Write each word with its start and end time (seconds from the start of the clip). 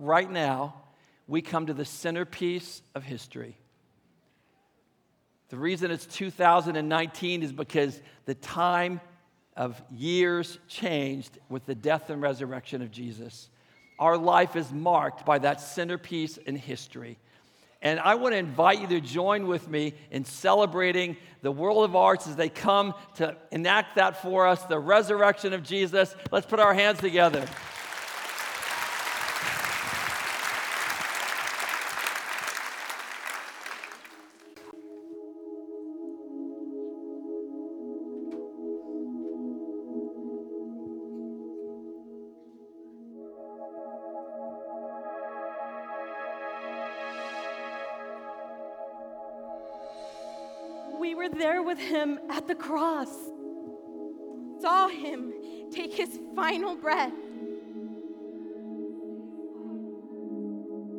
Right 0.00 0.30
now, 0.30 0.74
we 1.26 1.42
come 1.42 1.66
to 1.66 1.74
the 1.74 1.84
centerpiece 1.84 2.82
of 2.94 3.02
history. 3.02 3.56
The 5.48 5.56
reason 5.56 5.90
it's 5.90 6.06
2019 6.06 7.42
is 7.42 7.52
because 7.52 8.00
the 8.24 8.34
time 8.34 9.00
of 9.56 9.80
years 9.90 10.58
changed 10.68 11.38
with 11.48 11.64
the 11.66 11.74
death 11.74 12.10
and 12.10 12.20
resurrection 12.20 12.82
of 12.82 12.90
Jesus. 12.90 13.48
Our 13.98 14.18
life 14.18 14.56
is 14.56 14.70
marked 14.72 15.24
by 15.24 15.38
that 15.38 15.60
centerpiece 15.60 16.36
in 16.36 16.56
history. 16.56 17.18
And 17.80 18.00
I 18.00 18.16
want 18.16 18.32
to 18.32 18.38
invite 18.38 18.80
you 18.80 18.86
to 18.88 19.00
join 19.00 19.46
with 19.46 19.68
me 19.68 19.94
in 20.10 20.24
celebrating 20.24 21.16
the 21.42 21.52
world 21.52 21.84
of 21.84 21.94
arts 21.94 22.26
as 22.26 22.36
they 22.36 22.48
come 22.48 22.94
to 23.16 23.36
enact 23.52 23.96
that 23.96 24.20
for 24.22 24.46
us, 24.46 24.62
the 24.64 24.78
resurrection 24.78 25.52
of 25.52 25.62
Jesus. 25.62 26.14
Let's 26.32 26.46
put 26.46 26.58
our 26.58 26.74
hands 26.74 26.98
together. 26.98 27.46
Him 52.06 52.18
at 52.30 52.46
the 52.46 52.54
cross, 52.54 53.10
saw 54.60 54.88
him 54.88 55.32
take 55.72 55.92
his 55.92 56.20
final 56.34 56.76
breath. 56.76 57.12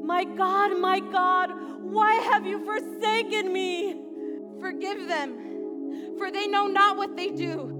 My 0.04 0.24
God, 0.24 0.78
my 0.80 1.00
God, 1.00 1.52
why 1.82 2.14
have 2.14 2.46
you 2.46 2.64
forsaken 2.66 3.52
me? 3.52 4.02
Forgive 4.60 5.08
them, 5.08 6.16
for 6.18 6.32
they 6.32 6.48
know 6.48 6.68
not 6.68 6.98
what 6.98 7.16
they 7.16 7.30
do. 7.30 7.74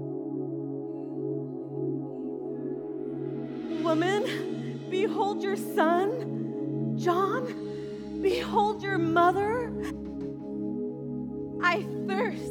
Woman, 3.82 4.86
behold 4.90 5.42
your 5.42 5.56
son. 5.56 6.96
John, 6.98 8.20
behold 8.22 8.82
your 8.82 8.98
mother. 8.98 9.72
I 11.62 11.82
thirst. 12.06 12.47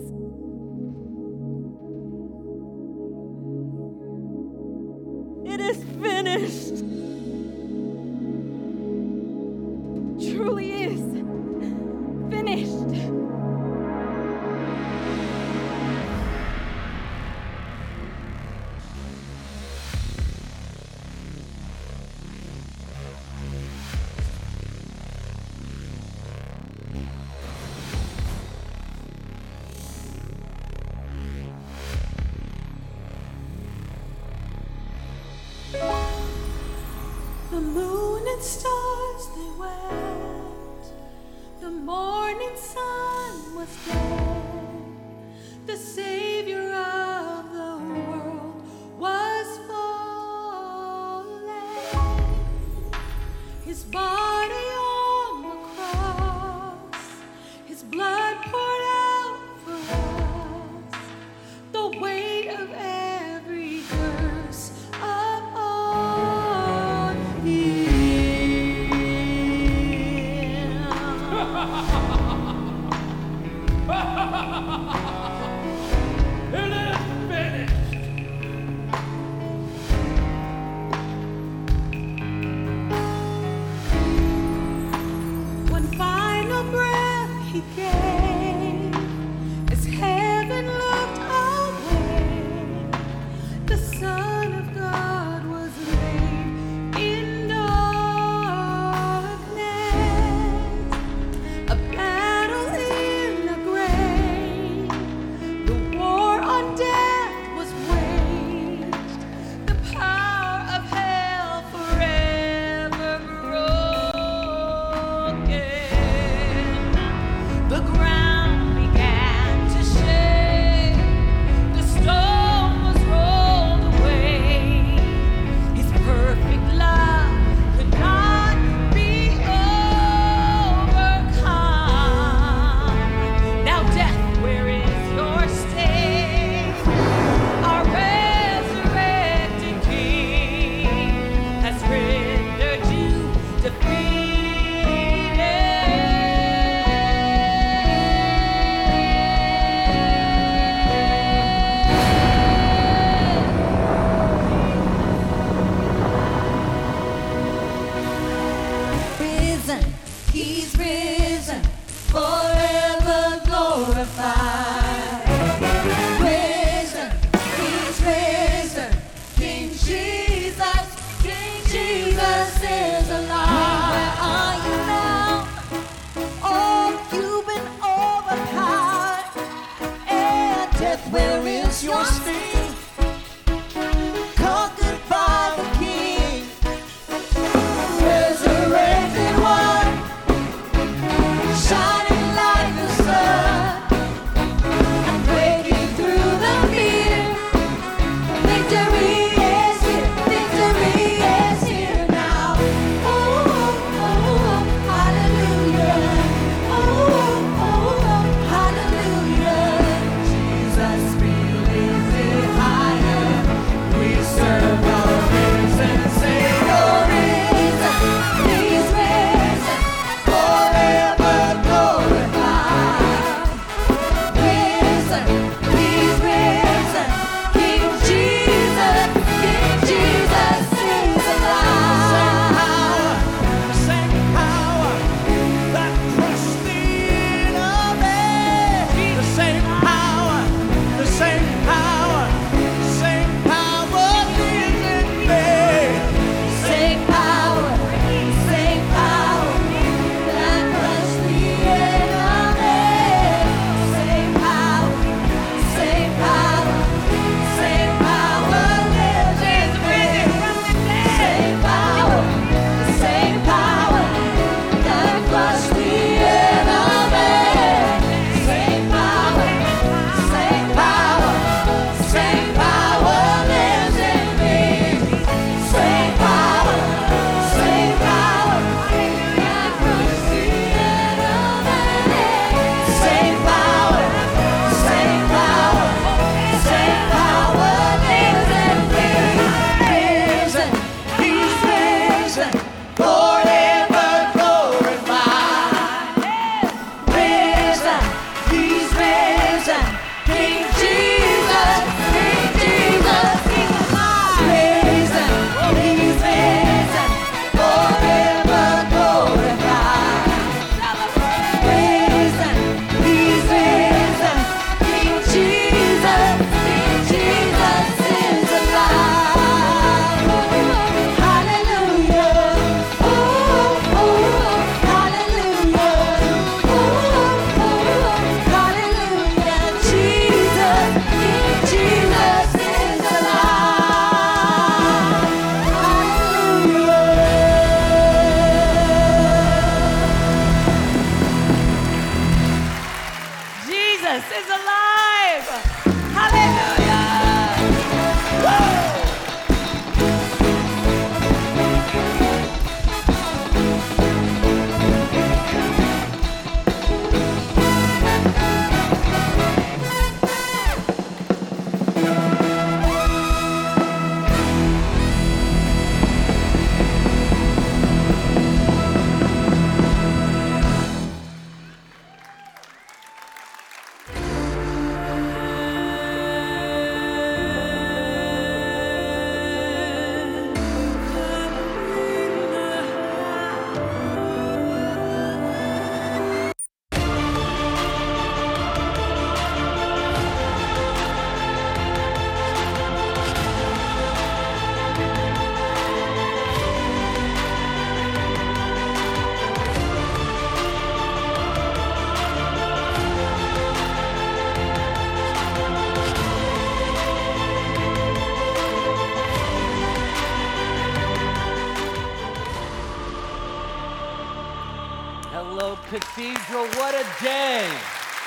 Cathedral. 415.99 416.67
What 416.75 416.93
a 416.93 417.23
day! 417.23 417.67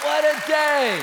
What 0.02 0.24
a 0.24 0.48
day! 0.48 1.00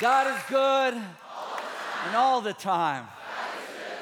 God 0.00 0.36
is 0.36 0.42
good 0.48 0.94
and 0.94 2.16
all 2.16 2.40
the 2.40 2.52
time. 2.52 3.06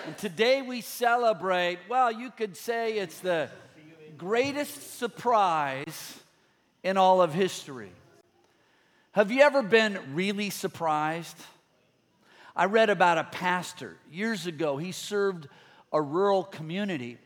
And 0.07 0.17
today 0.17 0.63
we 0.63 0.81
celebrate, 0.81 1.81
well, 1.91 2.11
you 2.11 2.31
could 2.31 2.57
say 2.57 2.97
it's 2.97 3.21
the 3.21 3.50
greatest 4.17 4.99
surprise 4.99 6.19
in 6.83 6.97
all 6.97 7.21
of 7.21 7.35
history. 7.35 7.93
Have 9.12 9.31
you 9.31 9.43
ever 9.43 9.62
been 9.62 9.99
really 10.15 10.49
surprised? 10.49 11.37
I 12.57 12.65
read 12.65 12.88
about 12.88 13.19
a 13.19 13.25
pastor 13.25 13.99
years 14.11 14.47
ago. 14.47 14.79
He 14.79 14.93
served 14.93 15.49
a 15.93 16.00
rural 16.00 16.45
community 16.45 17.19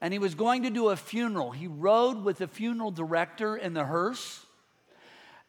and 0.00 0.12
he 0.12 0.18
was 0.18 0.34
going 0.34 0.62
to 0.62 0.70
do 0.70 0.88
a 0.88 0.96
funeral. 0.96 1.50
He 1.50 1.66
rode 1.66 2.24
with 2.24 2.38
the 2.38 2.48
funeral 2.48 2.90
director 2.90 3.56
in 3.56 3.74
the 3.74 3.84
hearse, 3.84 4.44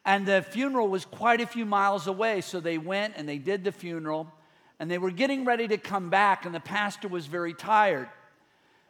and 0.03 0.25
the 0.25 0.41
funeral 0.41 0.87
was 0.87 1.05
quite 1.05 1.41
a 1.41 1.47
few 1.47 1.65
miles 1.65 2.07
away. 2.07 2.41
So 2.41 2.59
they 2.59 2.77
went 2.77 3.13
and 3.15 3.29
they 3.29 3.37
did 3.37 3.63
the 3.63 3.71
funeral, 3.71 4.27
and 4.79 4.89
they 4.89 4.97
were 4.97 5.11
getting 5.11 5.45
ready 5.45 5.67
to 5.67 5.77
come 5.77 6.09
back, 6.09 6.45
and 6.45 6.53
the 6.53 6.59
pastor 6.59 7.07
was 7.07 7.27
very 7.27 7.53
tired. 7.53 8.09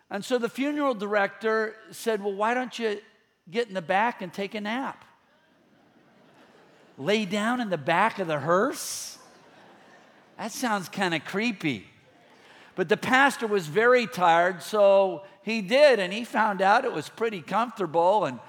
And 0.10 0.26
so 0.26 0.38
the 0.38 0.50
funeral 0.50 0.94
director 0.94 1.76
said, 1.92 2.24
Well, 2.24 2.34
why 2.34 2.54
don't 2.54 2.78
you 2.78 3.00
get 3.50 3.68
in 3.68 3.74
the 3.74 3.82
back 3.82 4.22
and 4.22 4.34
take 4.34 4.56
a 4.56 4.62
nap? 4.62 5.06
Lay 6.98 7.26
down 7.26 7.62
in 7.62 7.70
the 7.70 7.78
back 7.78 8.20
of 8.20 8.28
the 8.28 8.40
hearse? 8.40 9.18
That 10.38 10.52
sounds 10.52 10.90
kind 10.90 11.14
of 11.14 11.24
creepy. 11.24 11.88
But 12.76 12.90
the 12.90 12.98
pastor 12.98 13.48
was 13.48 13.68
very 13.68 14.08
tired, 14.08 14.64
so 14.64 15.24
he 15.44 15.62
did, 15.62 16.00
and 16.00 16.14
he 16.14 16.24
found 16.24 16.62
out 16.62 16.86
it 16.86 16.94
was 16.94 17.10
pretty 17.10 17.42
comfortable 17.42 18.26
and 18.26 18.40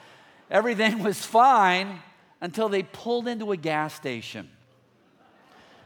everything 0.50 1.02
was 1.02 1.25
fine 1.25 2.00
until 2.40 2.68
they 2.68 2.82
pulled 2.82 3.26
into 3.28 3.52
a 3.52 3.56
gas 3.56 3.94
station. 3.94 4.49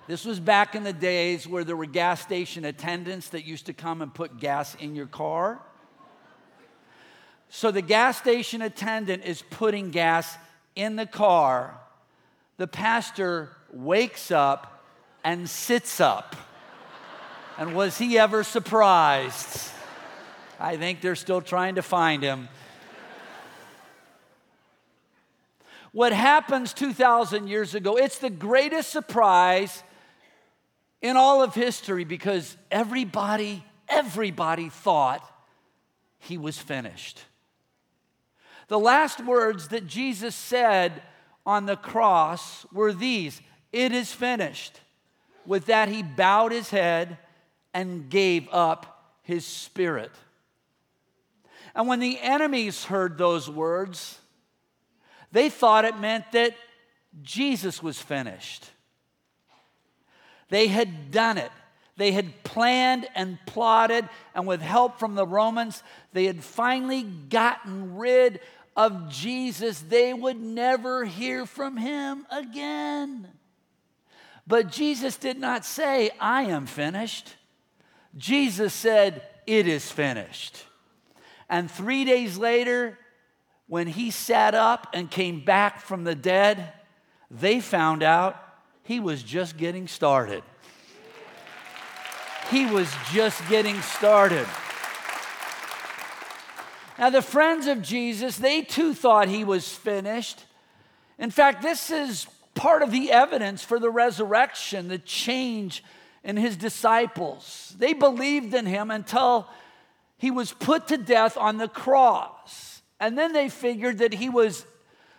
This 0.08 0.24
was 0.24 0.38
back 0.38 0.74
in 0.74 0.84
the 0.84 0.92
days 0.92 1.48
where 1.48 1.64
there 1.64 1.76
were 1.76 1.86
gas 1.86 2.20
station 2.20 2.64
attendants 2.64 3.30
that 3.30 3.44
used 3.44 3.66
to 3.66 3.72
come 3.72 4.02
and 4.02 4.12
put 4.12 4.38
gas 4.38 4.74
in 4.76 4.94
your 4.94 5.06
car. 5.06 5.60
So 7.48 7.70
the 7.70 7.82
gas 7.82 8.18
station 8.18 8.62
attendant 8.62 9.24
is 9.24 9.42
putting 9.50 9.90
gas 9.90 10.36
in 10.74 10.96
the 10.96 11.06
car. 11.06 11.78
The 12.56 12.66
pastor 12.66 13.50
wakes 13.72 14.30
up 14.30 14.84
and 15.24 15.48
sits 15.48 16.00
up. 16.00 16.36
And 17.58 17.74
was 17.74 17.98
he 17.98 18.18
ever 18.18 18.44
surprised? 18.44 19.70
I 20.58 20.76
think 20.76 21.00
they're 21.00 21.14
still 21.14 21.40
trying 21.40 21.74
to 21.74 21.82
find 21.82 22.22
him. 22.22 22.48
What 25.92 26.12
happens 26.12 26.72
2,000 26.74 27.48
years 27.48 27.74
ago, 27.74 27.96
it's 27.96 28.18
the 28.18 28.30
greatest 28.30 28.90
surprise 28.90 29.82
in 31.00 31.16
all 31.16 31.42
of 31.42 31.54
history 31.54 32.04
because 32.04 32.56
everybody, 32.70 33.64
everybody 33.88 34.68
thought 34.68 35.26
he 36.18 36.36
was 36.36 36.58
finished. 36.58 37.22
The 38.68 38.78
last 38.78 39.24
words 39.24 39.68
that 39.68 39.86
Jesus 39.86 40.34
said 40.34 41.02
on 41.46 41.66
the 41.66 41.76
cross 41.76 42.66
were 42.72 42.92
these 42.92 43.40
It 43.72 43.92
is 43.92 44.12
finished. 44.12 44.80
With 45.46 45.66
that, 45.66 45.88
he 45.88 46.02
bowed 46.02 46.50
his 46.50 46.70
head 46.70 47.18
and 47.72 48.10
gave 48.10 48.48
up 48.50 49.14
his 49.22 49.46
spirit. 49.46 50.10
And 51.76 51.86
when 51.86 52.00
the 52.00 52.18
enemies 52.18 52.84
heard 52.84 53.18
those 53.18 53.50
words, 53.50 54.18
they 55.30 55.50
thought 55.50 55.84
it 55.84 55.98
meant 56.00 56.32
that 56.32 56.56
Jesus 57.22 57.82
was 57.82 58.00
finished. 58.00 58.64
They 60.48 60.68
had 60.68 61.10
done 61.10 61.36
it. 61.36 61.50
They 61.98 62.12
had 62.12 62.44
planned 62.44 63.06
and 63.14 63.38
plotted, 63.44 64.08
and 64.34 64.46
with 64.46 64.62
help 64.62 64.98
from 64.98 65.14
the 65.14 65.26
Romans, 65.26 65.82
they 66.14 66.24
had 66.24 66.42
finally 66.42 67.02
gotten 67.02 67.96
rid 67.96 68.40
of 68.74 69.10
Jesus. 69.10 69.80
They 69.80 70.14
would 70.14 70.40
never 70.40 71.04
hear 71.04 71.44
from 71.44 71.76
him 71.76 72.26
again. 72.30 73.28
But 74.46 74.70
Jesus 74.70 75.16
did 75.16 75.38
not 75.38 75.66
say, 75.66 76.10
I 76.20 76.44
am 76.44 76.64
finished. 76.64 77.34
Jesus 78.16 78.72
said, 78.72 79.22
It 79.46 79.66
is 79.68 79.90
finished. 79.90 80.64
And 81.48 81.70
three 81.70 82.04
days 82.04 82.36
later, 82.36 82.98
when 83.68 83.86
he 83.86 84.10
sat 84.10 84.54
up 84.54 84.88
and 84.92 85.10
came 85.10 85.44
back 85.44 85.80
from 85.80 86.04
the 86.04 86.14
dead, 86.14 86.72
they 87.30 87.60
found 87.60 88.02
out 88.02 88.36
he 88.82 89.00
was 89.00 89.22
just 89.22 89.56
getting 89.56 89.88
started. 89.88 90.42
He 92.50 92.66
was 92.66 92.92
just 93.12 93.40
getting 93.48 93.80
started. 93.80 94.46
Now, 96.98 97.10
the 97.10 97.22
friends 97.22 97.66
of 97.66 97.82
Jesus, 97.82 98.38
they 98.38 98.62
too 98.62 98.94
thought 98.94 99.28
he 99.28 99.44
was 99.44 99.68
finished. 99.68 100.44
In 101.18 101.30
fact, 101.30 101.62
this 101.62 101.90
is 101.90 102.26
part 102.54 102.82
of 102.82 102.90
the 102.90 103.12
evidence 103.12 103.62
for 103.62 103.78
the 103.78 103.90
resurrection, 103.90 104.88
the 104.88 104.98
change 104.98 105.84
in 106.24 106.36
his 106.36 106.56
disciples. 106.56 107.74
They 107.78 107.92
believed 107.92 108.54
in 108.54 108.66
him 108.66 108.90
until 108.90 109.48
he 110.18 110.30
was 110.30 110.52
put 110.52 110.88
to 110.88 110.96
death 110.96 111.36
on 111.36 111.58
the 111.58 111.68
cross. 111.68 112.82
And 112.98 113.16
then 113.16 113.32
they 113.32 113.48
figured 113.48 113.98
that 113.98 114.14
he 114.14 114.28
was 114.28 114.64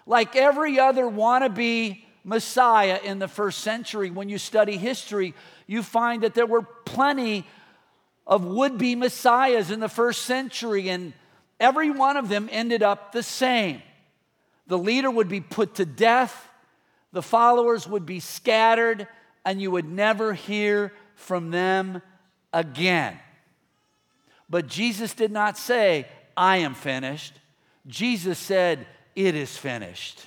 like 0.06 0.36
every 0.36 0.80
other 0.80 1.04
wannabe 1.04 2.02
Messiah 2.24 3.00
in 3.04 3.20
the 3.20 3.28
first 3.28 3.60
century. 3.60 4.10
When 4.10 4.30
you 4.30 4.38
study 4.38 4.78
history, 4.78 5.34
you 5.68 5.84
find 5.84 6.24
that 6.24 6.34
there 6.34 6.46
were 6.46 6.64
plenty 6.64 7.46
of 8.26 8.44
would 8.44 8.78
be 8.78 8.96
Messiahs 8.96 9.72
in 9.72 9.80
the 9.80 9.88
first 9.88 10.24
century, 10.24 10.90
and 10.90 11.14
every 11.60 11.90
one 11.90 12.18
of 12.18 12.28
them 12.28 12.50
ended 12.52 12.84
up 12.84 13.14
the 13.14 13.24
same. 13.24 13.82
The 14.68 14.78
leader 14.78 15.10
would 15.10 15.30
be 15.30 15.40
put 15.40 15.76
to 15.76 15.86
death, 15.86 16.50
the 17.14 17.22
followers 17.22 17.88
would 17.88 18.06
be 18.06 18.20
scattered, 18.20 19.08
and 19.46 19.62
you 19.62 19.72
would 19.72 19.90
never 19.90 20.34
hear 20.34 20.92
from 21.16 21.52
them 21.52 22.02
again. 22.52 23.18
But 24.50 24.68
Jesus 24.68 25.14
did 25.14 25.32
not 25.32 25.58
say, 25.58 26.08
I 26.36 26.58
am 26.58 26.74
finished. 26.74 27.34
Jesus 27.88 28.38
said, 28.38 28.86
It 29.16 29.36
is 29.36 29.58
finished. 29.58 30.26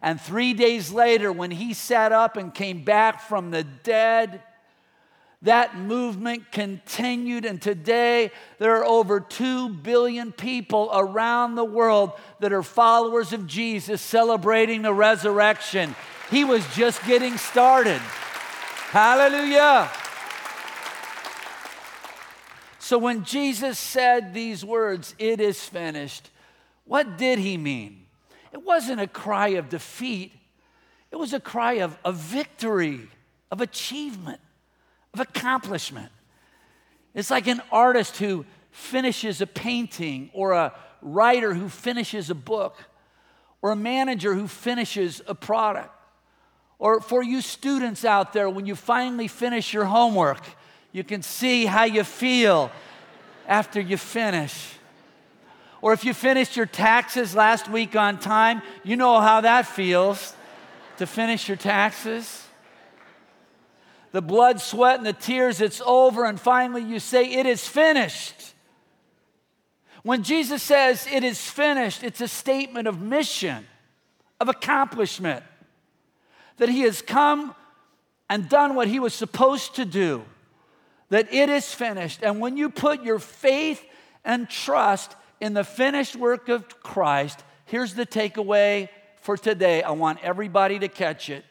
And 0.00 0.20
three 0.20 0.54
days 0.54 0.92
later, 0.92 1.32
when 1.32 1.50
he 1.50 1.74
sat 1.74 2.12
up 2.12 2.36
and 2.36 2.54
came 2.54 2.84
back 2.84 3.20
from 3.20 3.50
the 3.50 3.64
dead, 3.64 4.42
that 5.42 5.76
movement 5.76 6.50
continued, 6.50 7.44
and 7.44 7.62
today 7.62 8.32
there 8.58 8.76
are 8.76 8.84
over 8.84 9.20
2 9.20 9.68
billion 9.68 10.32
people 10.32 10.90
around 10.92 11.54
the 11.54 11.64
world 11.64 12.12
that 12.40 12.52
are 12.52 12.62
followers 12.62 13.32
of 13.32 13.46
Jesus 13.46 14.02
celebrating 14.02 14.82
the 14.82 14.92
resurrection. 14.92 15.94
He 16.30 16.44
was 16.44 16.66
just 16.74 17.04
getting 17.06 17.36
started. 17.38 18.00
Hallelujah. 18.90 19.88
So 22.88 22.96
when 22.96 23.22
Jesus 23.22 23.78
said 23.78 24.32
these 24.32 24.64
words, 24.64 25.14
it 25.18 25.42
is 25.42 25.62
finished, 25.62 26.30
what 26.86 27.18
did 27.18 27.38
he 27.38 27.58
mean? 27.58 28.06
It 28.50 28.64
wasn't 28.64 28.98
a 28.98 29.06
cry 29.06 29.48
of 29.48 29.68
defeat, 29.68 30.32
it 31.10 31.16
was 31.16 31.34
a 31.34 31.38
cry 31.38 31.80
of, 31.80 31.98
of 32.02 32.16
victory, 32.16 33.10
of 33.50 33.60
achievement, 33.60 34.40
of 35.12 35.20
accomplishment. 35.20 36.10
It's 37.12 37.30
like 37.30 37.46
an 37.46 37.60
artist 37.70 38.16
who 38.16 38.46
finishes 38.70 39.42
a 39.42 39.46
painting, 39.46 40.30
or 40.32 40.52
a 40.52 40.72
writer 41.02 41.52
who 41.52 41.68
finishes 41.68 42.30
a 42.30 42.34
book, 42.34 42.78
or 43.60 43.72
a 43.72 43.76
manager 43.76 44.32
who 44.32 44.48
finishes 44.48 45.20
a 45.26 45.34
product. 45.34 45.94
Or 46.78 47.02
for 47.02 47.22
you 47.22 47.42
students 47.42 48.06
out 48.06 48.32
there, 48.32 48.48
when 48.48 48.64
you 48.64 48.74
finally 48.74 49.28
finish 49.28 49.74
your 49.74 49.84
homework, 49.84 50.40
you 50.98 51.04
can 51.04 51.22
see 51.22 51.64
how 51.64 51.84
you 51.84 52.02
feel 52.02 52.72
after 53.46 53.80
you 53.80 53.96
finish. 53.96 54.74
Or 55.80 55.92
if 55.92 56.04
you 56.04 56.12
finished 56.12 56.56
your 56.56 56.66
taxes 56.66 57.36
last 57.36 57.70
week 57.70 57.94
on 57.94 58.18
time, 58.18 58.62
you 58.82 58.96
know 58.96 59.20
how 59.20 59.40
that 59.42 59.64
feels 59.64 60.34
to 60.96 61.06
finish 61.06 61.46
your 61.46 61.56
taxes. 61.56 62.48
The 64.10 64.20
blood, 64.20 64.60
sweat, 64.60 64.96
and 64.98 65.06
the 65.06 65.12
tears, 65.12 65.60
it's 65.60 65.80
over, 65.86 66.24
and 66.24 66.40
finally 66.40 66.82
you 66.82 66.98
say, 66.98 67.30
It 67.30 67.46
is 67.46 67.66
finished. 67.68 68.54
When 70.02 70.24
Jesus 70.24 70.64
says 70.64 71.06
it 71.12 71.22
is 71.22 71.40
finished, 71.48 72.02
it's 72.02 72.20
a 72.20 72.28
statement 72.28 72.88
of 72.88 73.00
mission, 73.00 73.66
of 74.40 74.48
accomplishment, 74.48 75.44
that 76.56 76.68
he 76.68 76.80
has 76.80 77.02
come 77.02 77.54
and 78.28 78.48
done 78.48 78.74
what 78.74 78.88
he 78.88 78.98
was 78.98 79.14
supposed 79.14 79.76
to 79.76 79.84
do 79.84 80.24
that 81.10 81.32
it 81.32 81.48
is 81.48 81.72
finished. 81.72 82.22
And 82.22 82.40
when 82.40 82.56
you 82.56 82.70
put 82.70 83.02
your 83.02 83.18
faith 83.18 83.84
and 84.24 84.48
trust 84.48 85.14
in 85.40 85.54
the 85.54 85.64
finished 85.64 86.16
work 86.16 86.48
of 86.48 86.82
Christ, 86.82 87.42
here's 87.64 87.94
the 87.94 88.06
takeaway 88.06 88.88
for 89.20 89.36
today. 89.36 89.82
I 89.82 89.92
want 89.92 90.18
everybody 90.22 90.78
to 90.78 90.88
catch 90.88 91.30
it. 91.30 91.44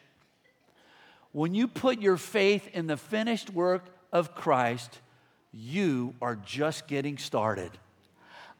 When 1.32 1.54
you 1.54 1.68
put 1.68 2.00
your 2.00 2.16
faith 2.16 2.68
in 2.72 2.86
the 2.86 2.96
finished 2.96 3.50
work 3.50 3.84
of 4.12 4.34
Christ, 4.34 4.98
you 5.52 6.14
are 6.22 6.36
just 6.36 6.86
getting 6.86 7.18
started. 7.18 7.70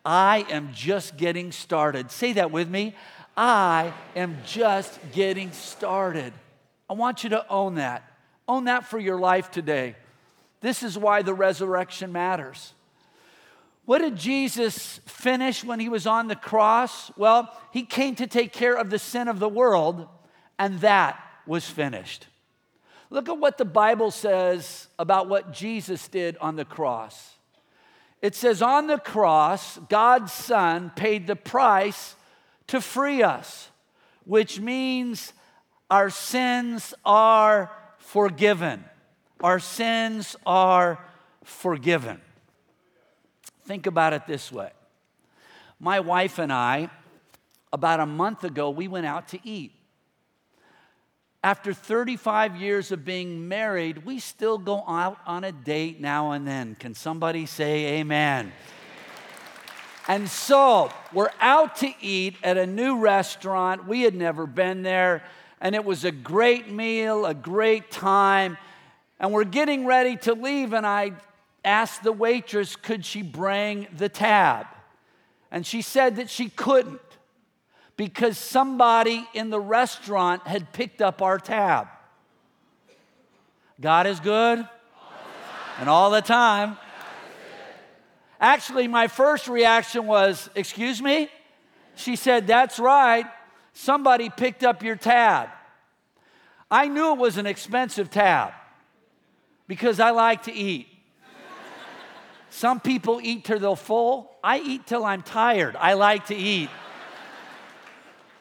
I 0.05 0.47
am 0.51 0.71
just 0.73 1.17
getting 1.17 1.53
started. 1.53 2.11
Say 2.11 2.35
that 2.35 2.51
with 2.51 2.69
me. 2.69 2.95
I 3.37 3.93
am 4.17 4.39
just 4.47 4.99
getting 5.13 5.53
started. 5.53 6.33
I 6.89 6.95
want 6.95 7.25
you 7.25 7.31
to 7.31 7.47
own 7.49 7.77
that. 7.77 8.05
Own 8.47 8.65
that 8.65 8.87
for 8.87 8.99
your 8.99 9.19
life 9.19 9.51
today. 9.51 9.97
This 10.61 10.83
is 10.83 10.99
why 10.99 11.23
the 11.23 11.35
resurrection 11.35 12.13
matters. 12.13 12.73
What 13.85 13.99
did 14.01 14.17
Jesus 14.17 15.01
finish 15.07 15.65
when 15.65 15.81
he 15.81 15.89
was 15.89 16.07
on 16.07 16.29
the 16.29 16.37
cross? 16.37 17.11
Well, 17.17 17.51
he 17.73 17.85
came 17.85 18.15
to 18.17 18.27
take 18.27 18.53
care 18.53 18.75
of 18.75 18.91
the 18.91 18.99
sin 18.99 19.29
of 19.29 19.39
the 19.39 19.49
world, 19.49 20.07
and 20.59 20.81
that 20.81 21.19
was 21.47 21.69
finished. 21.69 22.27
Look 23.09 23.29
at 23.31 23.39
what 23.39 23.57
the 23.57 23.65
Bible 23.65 24.11
says 24.11 24.89
about 24.99 25.29
what 25.29 25.53
Jesus 25.53 26.07
did 26.09 26.37
on 26.39 26.57
the 26.57 26.67
cross. 26.67 27.35
It 28.21 28.35
says, 28.35 28.61
On 28.61 28.87
the 28.87 28.99
cross, 28.99 29.79
God's 29.89 30.33
Son 30.33 30.91
paid 30.95 31.27
the 31.27 31.37
price 31.37 32.15
to 32.67 32.81
free 32.81 33.23
us, 33.23 33.71
which 34.25 34.61
means 34.61 35.33
our 35.91 36.11
sins 36.11 36.93
are 37.05 37.73
forgiven. 37.97 38.85
Our 39.43 39.61
sins 39.61 40.37
are 40.45 40.99
forgiven. 41.45 42.21
Think 43.65 43.87
about 43.87 44.13
it 44.13 44.27
this 44.27 44.51
way 44.51 44.71
my 45.81 46.01
wife 46.01 46.39
and 46.39 46.53
I, 46.53 46.91
about 47.73 48.01
a 48.01 48.07
month 48.07 48.43
ago, 48.45 48.71
we 48.71 48.89
went 48.89 49.07
out 49.07 49.29
to 49.29 49.39
eat. 49.47 49.73
After 51.45 51.73
35 51.73 52.57
years 52.57 52.91
of 52.91 53.05
being 53.05 53.47
married, 53.47 54.05
we 54.05 54.19
still 54.19 54.59
go 54.59 54.83
out 54.89 55.19
on 55.25 55.45
a 55.45 55.53
date 55.53 56.01
now 56.01 56.33
and 56.33 56.47
then. 56.47 56.75
Can 56.75 56.95
somebody 56.95 57.47
say 57.47 58.01
amen? 58.01 58.53
And 60.09 60.29
so 60.29 60.91
we're 61.13 61.31
out 61.41 61.77
to 61.77 61.93
eat 62.01 62.35
at 62.43 62.57
a 62.57 62.67
new 62.67 62.99
restaurant. 62.99 63.87
We 63.87 64.03
had 64.03 64.17
never 64.17 64.47
been 64.47 64.83
there, 64.83 65.23
and 65.61 65.77
it 65.77 65.85
was 65.85 66.05
a 66.05 66.11
great 66.11 66.73
meal, 66.73 67.25
a 67.25 67.35
great 67.35 67.91
time. 67.91 68.59
And 69.21 69.33
we're 69.33 69.45
getting 69.45 69.85
ready 69.85 70.17
to 70.19 70.35
leave, 70.35 70.73
and 70.73 70.87
I 70.87 71.13
asked 71.65 72.03
the 72.03 72.13
waitress, 72.13 72.77
could 72.77 73.05
she 73.05 73.23
bring 73.23 73.89
the 73.97 74.09
tab? 74.09 74.67
And 75.51 75.67
she 75.67 75.83
said 75.83 76.17
that 76.17 76.31
she 76.31 76.49
couldn't 76.51 77.01
because 77.97 78.39
somebody 78.39 79.27
in 79.35 79.51
the 79.51 79.59
restaurant 79.59 80.47
had 80.47 80.73
picked 80.73 81.03
up 81.03 81.21
our 81.21 81.39
tab. 81.39 81.89
God 83.81 84.07
is 84.07 84.21
good 84.21 84.67
and 85.79 85.89
all 85.89 86.11
the 86.11 86.21
time. 86.21 86.77
Actually, 88.41 88.87
my 88.87 89.09
first 89.09 89.49
reaction 89.49 90.07
was, 90.07 90.49
Excuse 90.55 91.03
me? 91.03 91.29
She 91.97 92.15
said, 92.15 92.47
That's 92.47 92.79
right. 92.79 93.27
Somebody 93.73 94.31
picked 94.31 94.63
up 94.63 94.83
your 94.83 94.97
tab. 94.97 95.49
I 96.71 96.87
knew 96.87 97.13
it 97.13 97.19
was 97.19 97.37
an 97.37 97.47
expensive 97.47 98.11
tab 98.11 98.53
because 99.69 100.01
I 100.01 100.11
like 100.11 100.45
to 100.45 100.53
eat. 100.53 100.89
Some 102.51 102.81
people 102.81 103.21
eat 103.23 103.45
till 103.45 103.61
they're 103.61 103.77
full. 103.77 104.37
I 104.43 104.59
eat 104.59 104.87
till 104.87 105.05
I'm 105.05 105.23
tired. 105.23 105.77
I 105.77 105.93
like 105.93 106.27
to 106.27 106.35
eat. 106.35 106.71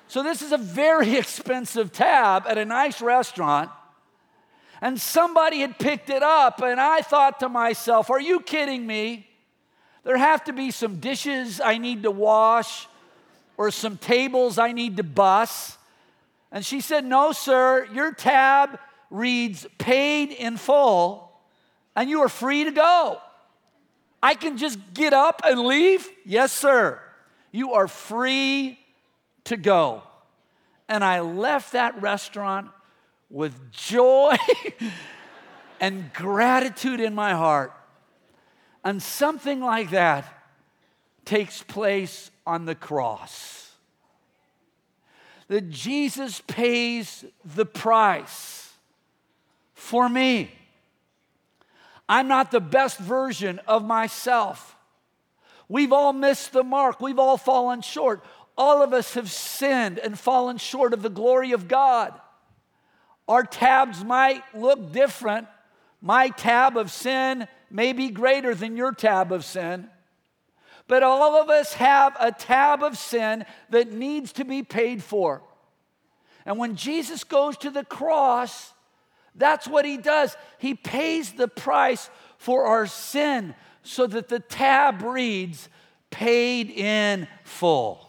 So, 0.07 0.23
this 0.23 0.41
is 0.41 0.53
a 0.53 0.57
very 0.57 1.15
expensive 1.17 1.91
tab 1.91 2.45
at 2.47 2.57
a 2.57 2.65
nice 2.65 3.01
restaurant. 3.01 3.69
And 4.79 4.99
somebody 5.01 5.59
had 5.59 5.77
picked 5.77 6.09
it 6.09 6.23
up, 6.23 6.61
and 6.61 6.79
I 6.79 7.01
thought 7.01 7.41
to 7.41 7.49
myself, 7.49 8.09
Are 8.09 8.21
you 8.21 8.39
kidding 8.39 8.87
me? 8.87 9.27
There 10.03 10.17
have 10.17 10.45
to 10.45 10.53
be 10.53 10.71
some 10.71 10.99
dishes 11.01 11.59
I 11.59 11.77
need 11.77 12.03
to 12.03 12.11
wash 12.11 12.87
or 13.57 13.71
some 13.71 13.97
tables 13.97 14.57
I 14.57 14.71
need 14.71 14.95
to 14.97 15.03
bus. 15.03 15.77
And 16.51 16.65
she 16.65 16.79
said, 16.79 17.03
No, 17.03 17.33
sir, 17.33 17.87
your 17.91 18.13
tab 18.13 18.79
reads 19.09 19.65
paid 19.77 20.31
in 20.31 20.57
full, 20.57 21.31
and 21.95 22.09
you 22.09 22.21
are 22.21 22.29
free 22.29 22.63
to 22.65 22.71
go. 22.71 23.19
I 24.21 24.33
can 24.35 24.57
just 24.57 24.79
get 24.93 25.13
up 25.13 25.41
and 25.45 25.61
leave? 25.61 26.07
Yes, 26.25 26.51
sir. 26.51 26.99
You 27.51 27.73
are 27.73 27.87
free 27.87 28.79
to 29.45 29.57
go. 29.57 30.03
And 30.89 31.03
I 31.03 31.21
left 31.21 31.73
that 31.73 32.01
restaurant 32.01 32.69
with 33.29 33.71
joy 33.71 34.35
and 35.79 36.11
gratitude 36.13 36.99
in 36.99 37.13
my 37.13 37.33
heart. 37.33 37.73
And 38.83 39.01
something 39.01 39.59
like 39.59 39.91
that 39.91 40.25
takes 41.25 41.61
place 41.61 42.31
on 42.45 42.65
the 42.65 42.75
cross. 42.75 43.71
That 45.49 45.69
Jesus 45.69 46.41
pays 46.47 47.25
the 47.43 47.65
price 47.65 48.66
for 49.77 50.09
me. 50.09 50.51
I'm 52.09 52.27
not 52.27 52.49
the 52.49 52.59
best 52.59 52.97
version 52.97 53.59
of 53.67 53.85
myself. 53.85 54.75
We've 55.69 55.93
all 55.93 56.13
missed 56.13 56.51
the 56.51 56.63
mark. 56.63 56.99
We've 56.99 57.19
all 57.19 57.37
fallen 57.37 57.81
short. 57.81 58.23
All 58.57 58.81
of 58.81 58.91
us 58.91 59.13
have 59.13 59.29
sinned 59.29 59.99
and 59.99 60.17
fallen 60.17 60.57
short 60.57 60.93
of 60.93 61.03
the 61.03 61.09
glory 61.09 61.51
of 61.51 61.67
God. 61.67 62.19
Our 63.27 63.43
tabs 63.43 64.03
might 64.03 64.41
look 64.55 64.91
different. 64.91 65.47
My 66.01 66.29
tab 66.29 66.75
of 66.75 66.89
sin 66.91 67.47
may 67.69 67.93
be 67.93 68.09
greater 68.09 68.55
than 68.55 68.77
your 68.77 68.93
tab 68.93 69.31
of 69.31 69.45
sin. 69.45 69.89
But 70.87 71.03
all 71.03 71.39
of 71.39 71.49
us 71.49 71.73
have 71.73 72.15
a 72.19 72.31
tab 72.31 72.81
of 72.81 72.97
sin 72.97 73.45
that 73.69 73.91
needs 73.91 74.31
to 74.33 74.45
be 74.45 74.63
paid 74.63 75.03
for. 75.03 75.43
And 76.47 76.57
when 76.57 76.77
Jesus 76.77 77.23
goes 77.25 77.57
to 77.57 77.69
the 77.69 77.83
cross, 77.83 78.73
that's 79.37 79.67
what 79.67 79.85
he 79.85 79.97
does. 79.97 80.35
He 80.57 80.73
pays 80.73 81.31
the 81.31 81.47
price 81.47 82.09
for 82.37 82.65
our 82.65 82.87
sin 82.87 83.55
so 83.83 84.07
that 84.07 84.27
the 84.27 84.39
tab 84.39 85.01
reads, 85.01 85.69
paid 86.09 86.69
in 86.69 87.27
full. 87.43 88.03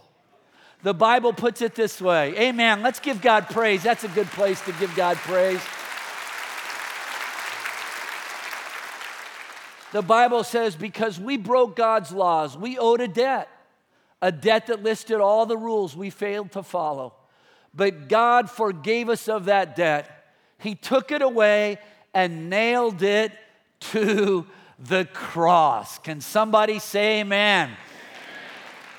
The 0.82 0.94
Bible 0.94 1.32
puts 1.32 1.60
it 1.60 1.74
this 1.74 2.00
way 2.00 2.34
Amen. 2.38 2.82
Let's 2.82 3.00
give 3.00 3.20
God 3.20 3.48
praise. 3.50 3.82
That's 3.82 4.04
a 4.04 4.08
good 4.08 4.28
place 4.28 4.60
to 4.62 4.72
give 4.72 4.94
God 4.96 5.16
praise. 5.18 5.60
The 9.92 10.02
Bible 10.02 10.44
says, 10.44 10.76
because 10.76 11.18
we 11.18 11.38
broke 11.38 11.74
God's 11.74 12.12
laws, 12.12 12.58
we 12.58 12.76
owed 12.76 13.00
a 13.00 13.08
debt, 13.08 13.48
a 14.20 14.30
debt 14.30 14.66
that 14.66 14.82
listed 14.82 15.18
all 15.18 15.46
the 15.46 15.56
rules 15.56 15.96
we 15.96 16.10
failed 16.10 16.52
to 16.52 16.62
follow. 16.62 17.14
But 17.74 18.08
God 18.08 18.50
forgave 18.50 19.08
us 19.08 19.28
of 19.28 19.46
that 19.46 19.76
debt. 19.76 20.17
He 20.58 20.74
took 20.74 21.12
it 21.12 21.22
away 21.22 21.78
and 22.12 22.50
nailed 22.50 23.02
it 23.02 23.32
to 23.80 24.46
the 24.78 25.04
cross. 25.06 25.98
Can 25.98 26.20
somebody 26.20 26.78
say 26.78 27.20
amen? 27.20 27.66
amen. 27.68 27.76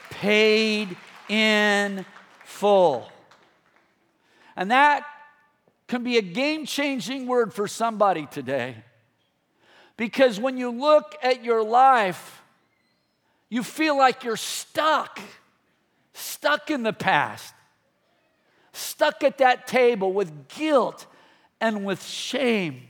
Paid 0.09 0.97
in 1.27 2.05
full. 2.45 3.09
And 4.55 4.71
that 4.71 5.05
can 5.87 6.03
be 6.03 6.17
a 6.17 6.21
game 6.21 6.65
changing 6.65 7.27
word 7.27 7.53
for 7.53 7.67
somebody 7.67 8.25
today. 8.27 8.75
Because 9.97 10.39
when 10.39 10.57
you 10.57 10.69
look 10.69 11.15
at 11.21 11.43
your 11.43 11.63
life, 11.63 12.41
you 13.49 13.63
feel 13.63 13.97
like 13.97 14.23
you're 14.23 14.37
stuck, 14.37 15.19
stuck 16.13 16.69
in 16.69 16.83
the 16.83 16.93
past, 16.93 17.53
stuck 18.71 19.23
at 19.23 19.39
that 19.39 19.67
table 19.67 20.13
with 20.13 20.47
guilt 20.47 21.05
and 21.61 21.85
with 21.85 22.03
shame. 22.03 22.81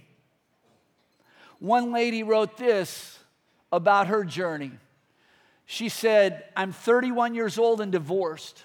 One 1.59 1.91
lady 1.91 2.23
wrote 2.23 2.57
this 2.57 3.19
about 3.71 4.07
her 4.07 4.23
journey. 4.23 4.71
She 5.65 5.89
said, 5.89 6.45
I'm 6.55 6.71
31 6.71 7.35
years 7.35 7.57
old 7.57 7.81
and 7.81 7.91
divorced. 7.91 8.63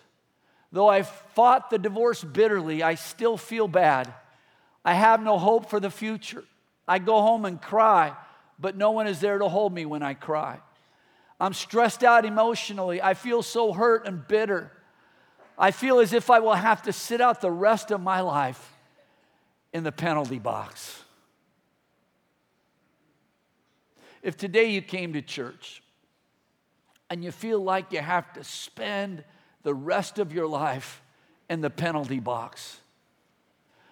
Though 0.72 0.88
I 0.88 1.02
fought 1.02 1.70
the 1.70 1.78
divorce 1.78 2.24
bitterly, 2.24 2.82
I 2.82 2.94
still 2.94 3.36
feel 3.36 3.68
bad. 3.68 4.12
I 4.84 4.94
have 4.94 5.22
no 5.22 5.38
hope 5.38 5.70
for 5.70 5.80
the 5.80 5.90
future. 5.90 6.44
I 6.86 6.98
go 6.98 7.20
home 7.20 7.44
and 7.44 7.60
cry, 7.60 8.14
but 8.58 8.76
no 8.76 8.90
one 8.90 9.06
is 9.06 9.20
there 9.20 9.38
to 9.38 9.48
hold 9.48 9.72
me 9.72 9.86
when 9.86 10.02
I 10.02 10.14
cry. 10.14 10.60
I'm 11.40 11.54
stressed 11.54 12.04
out 12.04 12.24
emotionally. 12.24 13.02
I 13.02 13.14
feel 13.14 13.42
so 13.42 13.72
hurt 13.72 14.06
and 14.06 14.26
bitter. 14.26 14.70
I 15.58 15.70
feel 15.70 15.98
as 15.98 16.12
if 16.12 16.30
I 16.30 16.40
will 16.40 16.54
have 16.54 16.82
to 16.82 16.92
sit 16.92 17.20
out 17.20 17.40
the 17.40 17.50
rest 17.50 17.90
of 17.90 18.00
my 18.00 18.20
life 18.20 18.73
in 19.74 19.82
the 19.82 19.92
penalty 19.92 20.38
box. 20.38 21.02
If 24.22 24.38
today 24.38 24.70
you 24.70 24.80
came 24.80 25.12
to 25.12 25.20
church 25.20 25.82
and 27.10 27.22
you 27.22 27.32
feel 27.32 27.62
like 27.62 27.92
you 27.92 27.98
have 27.98 28.32
to 28.34 28.44
spend 28.44 29.24
the 29.64 29.74
rest 29.74 30.18
of 30.18 30.32
your 30.32 30.46
life 30.46 31.02
in 31.50 31.60
the 31.60 31.68
penalty 31.68 32.20
box, 32.20 32.78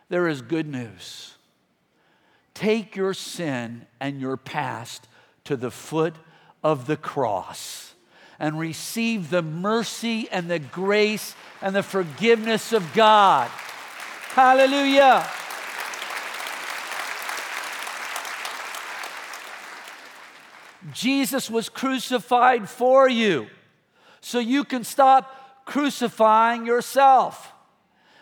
there 0.08 0.28
is 0.28 0.40
good 0.40 0.68
news. 0.68 1.34
Take 2.54 2.96
your 2.96 3.12
sin 3.12 3.86
and 4.00 4.20
your 4.20 4.36
past 4.36 5.08
to 5.44 5.56
the 5.56 5.70
foot 5.70 6.14
of 6.62 6.86
the 6.86 6.96
cross 6.96 7.94
and 8.38 8.58
receive 8.58 9.30
the 9.30 9.42
mercy 9.42 10.28
and 10.30 10.48
the 10.50 10.58
grace 10.58 11.34
and 11.60 11.74
the 11.74 11.82
forgiveness 11.82 12.72
of 12.72 12.94
God. 12.94 13.48
Hallelujah. 14.30 15.28
Jesus 20.92 21.50
was 21.50 21.68
crucified 21.68 22.68
for 22.68 23.08
you 23.08 23.46
so 24.20 24.38
you 24.38 24.64
can 24.64 24.84
stop 24.84 25.64
crucifying 25.64 26.66
yourself. 26.66 27.52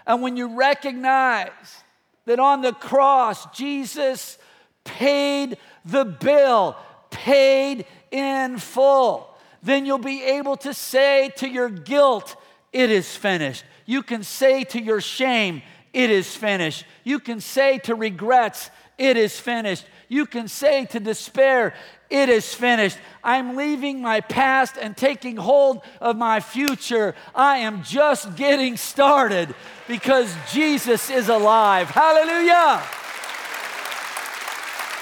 And 0.07 0.23
when 0.23 0.37
you 0.37 0.57
recognize 0.57 1.85
that 2.27 2.41
on 2.41 2.63
the 2.63 2.73
cross, 2.73 3.47
Jesus 3.57 4.39
paid 4.85 5.57
the 5.85 6.05
bill, 6.05 6.77
paid 7.11 7.87
in 8.11 8.59
full, 8.59 9.35
then 9.63 9.87
you'll 9.87 9.99
be 9.99 10.23
able 10.23 10.57
to 10.59 10.75
say 10.75 11.31
to 11.37 11.49
your 11.49 11.69
guilt, 11.69 12.37
It 12.73 12.91
is 12.91 13.15
finished. 13.15 13.65
You 13.87 14.03
can 14.03 14.23
say 14.23 14.65
to 14.65 14.81
your 14.81 15.01
shame, 15.01 15.63
It 15.93 16.11
is 16.11 16.35
finished. 16.35 16.85
You 17.05 17.21
can 17.21 17.41
say 17.41 17.79
to 17.79 17.95
regrets, 17.95 18.71
It 19.01 19.17
is 19.17 19.41
finished. 19.41 19.87
You 20.09 20.27
can 20.27 20.47
say 20.47 20.85
to 20.85 21.01
despair, 21.01 21.73
It 22.11 22.29
is 22.29 22.53
finished. 22.53 22.99
I'm 23.25 23.57
leaving 23.57 24.03
my 24.03 24.21
past 24.21 24.77
and 24.79 24.95
taking 24.95 25.37
hold 25.37 25.81
of 26.03 26.19
my 26.19 26.41
future. 26.41 27.15
I 27.35 27.59
am 27.59 27.83
just 27.83 28.37
getting 28.37 28.77
started 28.77 29.55
because 29.89 30.37
Jesus 30.53 31.09
is 31.09 31.31
alive. 31.31 31.89
Hallelujah! 31.89 32.83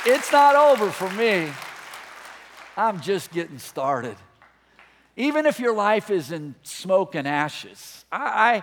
It's 0.07 0.31
not 0.31 0.55
over 0.55 0.93
for 0.93 1.11
me. 1.11 1.51
I'm 2.77 3.01
just 3.01 3.33
getting 3.33 3.59
started. 3.59 4.17
Even 5.17 5.45
if 5.45 5.59
your 5.59 5.75
life 5.75 6.09
is 6.09 6.31
in 6.31 6.55
smoke 6.63 7.17
and 7.17 7.27
ashes, 7.27 8.05
I, 8.13 8.63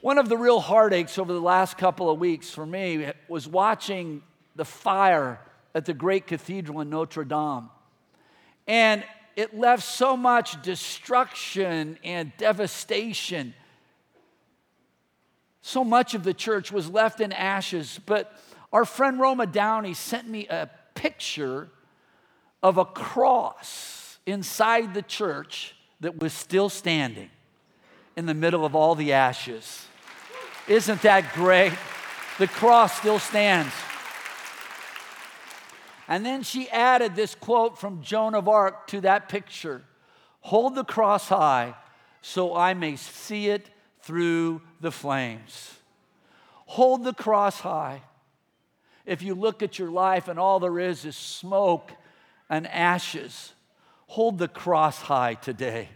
one 0.00 0.18
of 0.18 0.28
the 0.28 0.36
real 0.36 0.60
heartaches 0.60 1.18
over 1.18 1.32
the 1.32 1.40
last 1.40 1.76
couple 1.76 2.08
of 2.10 2.18
weeks 2.18 2.50
for 2.50 2.64
me 2.64 3.10
was 3.28 3.46
watching 3.46 4.22
the 4.56 4.64
fire 4.64 5.38
at 5.74 5.84
the 5.84 5.94
great 5.94 6.26
cathedral 6.26 6.80
in 6.80 6.90
Notre 6.90 7.24
Dame. 7.24 7.68
And 8.66 9.04
it 9.36 9.56
left 9.56 9.82
so 9.82 10.16
much 10.16 10.60
destruction 10.62 11.98
and 12.02 12.32
devastation. 12.36 13.54
So 15.62 15.84
much 15.84 16.14
of 16.14 16.24
the 16.24 16.34
church 16.34 16.72
was 16.72 16.88
left 16.88 17.20
in 17.20 17.32
ashes. 17.32 18.00
But 18.04 18.32
our 18.72 18.84
friend 18.84 19.20
Roma 19.20 19.46
Downey 19.46 19.94
sent 19.94 20.28
me 20.28 20.46
a 20.48 20.70
picture 20.94 21.68
of 22.62 22.78
a 22.78 22.84
cross 22.84 24.18
inside 24.26 24.94
the 24.94 25.02
church 25.02 25.74
that 26.00 26.18
was 26.18 26.32
still 26.32 26.68
standing 26.68 27.30
in 28.16 28.26
the 28.26 28.34
middle 28.34 28.64
of 28.64 28.74
all 28.74 28.94
the 28.94 29.12
ashes. 29.12 29.86
Isn't 30.70 31.02
that 31.02 31.34
great? 31.34 31.72
The 32.38 32.46
cross 32.46 32.96
still 32.96 33.18
stands. 33.18 33.74
And 36.06 36.24
then 36.24 36.44
she 36.44 36.70
added 36.70 37.16
this 37.16 37.34
quote 37.34 37.76
from 37.76 38.02
Joan 38.02 38.36
of 38.36 38.46
Arc 38.48 38.86
to 38.86 39.00
that 39.00 39.28
picture 39.28 39.82
Hold 40.42 40.76
the 40.76 40.84
cross 40.84 41.28
high 41.28 41.74
so 42.22 42.54
I 42.54 42.74
may 42.74 42.94
see 42.94 43.48
it 43.48 43.68
through 44.02 44.62
the 44.80 44.92
flames. 44.92 45.74
Hold 46.66 47.02
the 47.02 47.14
cross 47.14 47.58
high. 47.58 48.02
If 49.04 49.22
you 49.22 49.34
look 49.34 49.64
at 49.64 49.76
your 49.76 49.90
life 49.90 50.28
and 50.28 50.38
all 50.38 50.60
there 50.60 50.78
is 50.78 51.04
is 51.04 51.16
smoke 51.16 51.90
and 52.48 52.68
ashes, 52.68 53.54
hold 54.06 54.38
the 54.38 54.46
cross 54.46 55.02
high 55.02 55.34
today. 55.34 55.88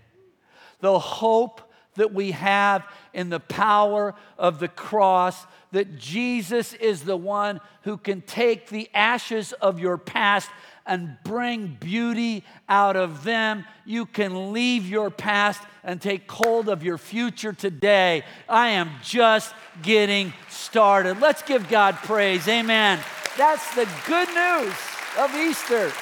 The 0.80 0.98
hope 0.98 1.60
that 1.94 2.12
we 2.12 2.32
have 2.32 2.84
in 3.12 3.30
the 3.30 3.40
power 3.40 4.14
of 4.38 4.58
the 4.58 4.68
cross, 4.68 5.46
that 5.72 5.98
Jesus 5.98 6.72
is 6.74 7.02
the 7.02 7.16
one 7.16 7.60
who 7.82 7.96
can 7.96 8.20
take 8.22 8.68
the 8.68 8.88
ashes 8.94 9.52
of 9.54 9.78
your 9.78 9.98
past 9.98 10.50
and 10.86 11.16
bring 11.24 11.76
beauty 11.80 12.44
out 12.68 12.96
of 12.96 13.24
them. 13.24 13.64
You 13.84 14.06
can 14.06 14.52
leave 14.52 14.86
your 14.88 15.10
past 15.10 15.60
and 15.82 16.00
take 16.00 16.30
hold 16.30 16.68
of 16.68 16.82
your 16.82 16.98
future 16.98 17.52
today. 17.52 18.24
I 18.48 18.70
am 18.70 18.90
just 19.02 19.54
getting 19.82 20.32
started. 20.48 21.20
Let's 21.20 21.42
give 21.42 21.68
God 21.68 21.96
praise. 21.96 22.46
Amen. 22.48 23.00
That's 23.36 23.74
the 23.74 23.88
good 24.06 24.28
news 24.28 24.74
of 25.18 25.34
Easter. 25.34 25.92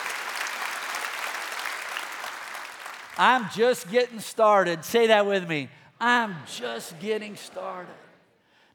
I'm 3.18 3.48
just 3.54 3.90
getting 3.90 4.20
started. 4.20 4.84
Say 4.84 5.08
that 5.08 5.26
with 5.26 5.48
me. 5.48 5.68
I'm 6.02 6.34
just 6.58 6.98
getting 6.98 7.36
started. 7.36 7.94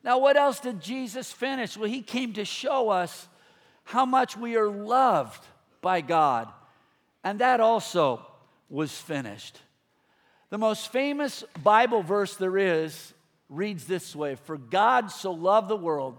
Now, 0.02 0.18
what 0.18 0.38
else 0.38 0.62
did 0.62 0.80
Jesus 0.80 1.30
finish? 1.30 1.76
Well, 1.76 1.90
he 1.90 2.02
came 2.02 2.32
to 2.34 2.46
show 2.46 2.88
us 2.88 3.28
how 3.84 4.06
much 4.06 4.38
we 4.38 4.56
are 4.56 4.70
loved 4.70 5.46
by 5.82 6.00
God. 6.00 6.48
And 7.26 7.40
that 7.40 7.60
also 7.60 8.26
was 8.70 8.94
finished. 8.98 9.60
The 10.52 10.58
most 10.58 10.90
famous 10.94 11.44
Bible 11.62 12.02
verse 12.02 12.38
there 12.38 12.58
is 12.58 13.14
reads 13.50 13.84
this 13.86 14.16
way 14.16 14.36
For 14.36 14.58
God 14.58 15.12
so 15.12 15.34
loved 15.34 15.68
the 15.68 15.76
world 15.76 16.18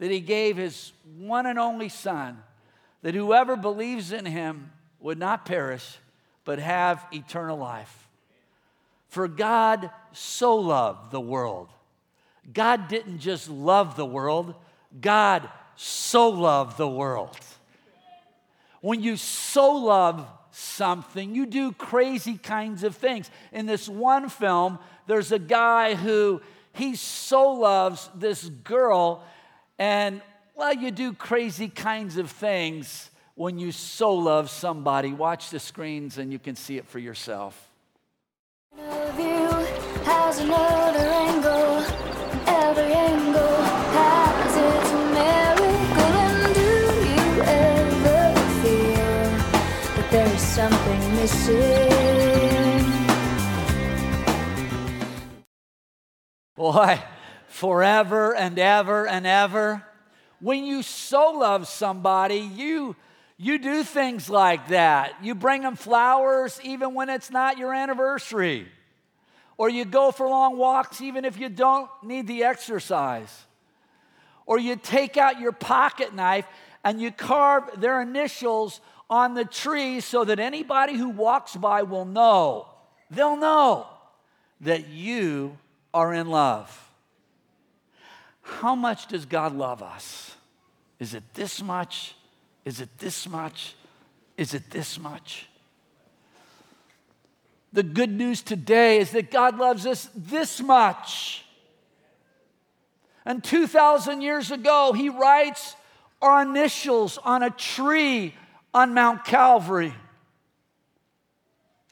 that 0.00 0.10
he 0.10 0.18
gave 0.18 0.56
his 0.56 0.92
one 1.16 1.46
and 1.46 1.60
only 1.60 1.88
Son, 1.88 2.42
that 3.02 3.14
whoever 3.14 3.54
believes 3.54 4.10
in 4.10 4.26
him 4.26 4.72
would 4.98 5.18
not 5.18 5.46
perish, 5.46 5.98
but 6.44 6.58
have 6.58 7.06
eternal 7.12 7.56
life. 7.56 8.03
For 9.14 9.28
God 9.28 9.92
so 10.10 10.56
loved 10.56 11.12
the 11.12 11.20
world. 11.20 11.68
God 12.52 12.88
didn't 12.88 13.20
just 13.20 13.48
love 13.48 13.94
the 13.94 14.04
world, 14.04 14.56
God 15.00 15.48
so 15.76 16.30
loved 16.30 16.78
the 16.78 16.88
world. 16.88 17.38
When 18.80 19.04
you 19.04 19.16
so 19.16 19.70
love 19.76 20.26
something, 20.50 21.32
you 21.32 21.46
do 21.46 21.70
crazy 21.70 22.38
kinds 22.38 22.82
of 22.82 22.96
things. 22.96 23.30
In 23.52 23.66
this 23.66 23.88
one 23.88 24.28
film, 24.28 24.80
there's 25.06 25.30
a 25.30 25.38
guy 25.38 25.94
who 25.94 26.42
he 26.72 26.96
so 26.96 27.52
loves 27.52 28.10
this 28.16 28.48
girl, 28.48 29.22
and 29.78 30.22
well, 30.56 30.74
you 30.74 30.90
do 30.90 31.12
crazy 31.12 31.68
kinds 31.68 32.16
of 32.16 32.32
things 32.32 33.10
when 33.36 33.60
you 33.60 33.70
so 33.70 34.12
love 34.12 34.50
somebody. 34.50 35.12
Watch 35.12 35.50
the 35.50 35.60
screens 35.60 36.18
and 36.18 36.32
you 36.32 36.40
can 36.40 36.56
see 36.56 36.78
it 36.78 36.88
for 36.88 36.98
yourself 36.98 37.70
has 40.34 40.44
another 40.44 40.98
angle. 40.98 41.84
Every 42.46 42.92
angle 42.92 43.62
has 43.94 44.56
its 44.56 44.92
miracle. 45.14 46.14
And 46.26 46.54
do 46.54 46.70
you 47.08 47.42
ever 47.42 48.34
feel 48.62 49.22
that 49.96 50.08
there's 50.10 50.40
something 50.40 51.02
missing? 51.16 52.92
Boy, 56.56 57.02
forever 57.48 58.34
and 58.34 58.58
ever 58.58 59.06
and 59.06 59.26
ever. 59.26 59.84
When 60.40 60.64
you 60.64 60.82
so 60.82 61.30
love 61.32 61.68
somebody, 61.68 62.38
you 62.38 62.96
you 63.36 63.58
do 63.58 63.82
things 63.82 64.30
like 64.30 64.68
that. 64.68 65.16
You 65.22 65.34
bring 65.34 65.62
them 65.62 65.74
flowers 65.74 66.60
even 66.62 66.94
when 66.94 67.10
it's 67.10 67.30
not 67.30 67.58
your 67.58 67.74
anniversary 67.74 68.68
or 69.56 69.68
you 69.68 69.84
go 69.84 70.10
for 70.10 70.28
long 70.28 70.56
walks 70.56 71.00
even 71.00 71.24
if 71.24 71.38
you 71.38 71.48
don't 71.48 71.88
need 72.02 72.26
the 72.26 72.44
exercise, 72.44 73.44
or 74.46 74.58
you 74.58 74.76
take 74.76 75.16
out 75.16 75.40
your 75.40 75.52
pocket 75.52 76.14
knife 76.14 76.46
and 76.82 77.00
you 77.00 77.10
carve 77.10 77.80
their 77.80 78.00
initials 78.00 78.80
on 79.08 79.34
the 79.34 79.44
tree 79.44 80.00
so 80.00 80.24
that 80.24 80.38
anybody 80.38 80.96
who 80.96 81.08
walks 81.08 81.56
by 81.56 81.82
will 81.82 82.04
know, 82.04 82.68
they'll 83.10 83.36
know 83.36 83.86
that 84.60 84.88
you 84.88 85.56
are 85.92 86.12
in 86.12 86.28
love. 86.28 86.80
How 88.42 88.74
much 88.74 89.06
does 89.06 89.24
God 89.24 89.54
love 89.54 89.82
us? 89.82 90.36
Is 90.98 91.14
it 91.14 91.22
this 91.34 91.62
much? 91.62 92.14
Is 92.64 92.80
it 92.80 92.98
this 92.98 93.28
much? 93.28 93.74
Is 94.36 94.52
it 94.52 94.70
this 94.70 94.98
much? 94.98 95.48
The 97.74 97.82
good 97.82 98.12
news 98.12 98.40
today 98.40 98.98
is 98.98 99.10
that 99.10 99.32
God 99.32 99.58
loves 99.58 99.84
us 99.84 100.08
this 100.14 100.60
much. 100.60 101.44
And 103.24 103.42
2,000 103.42 104.20
years 104.20 104.52
ago, 104.52 104.92
He 104.92 105.08
writes 105.08 105.74
our 106.22 106.42
initials 106.42 107.18
on 107.18 107.42
a 107.42 107.50
tree 107.50 108.32
on 108.72 108.94
Mount 108.94 109.24
Calvary. 109.24 109.92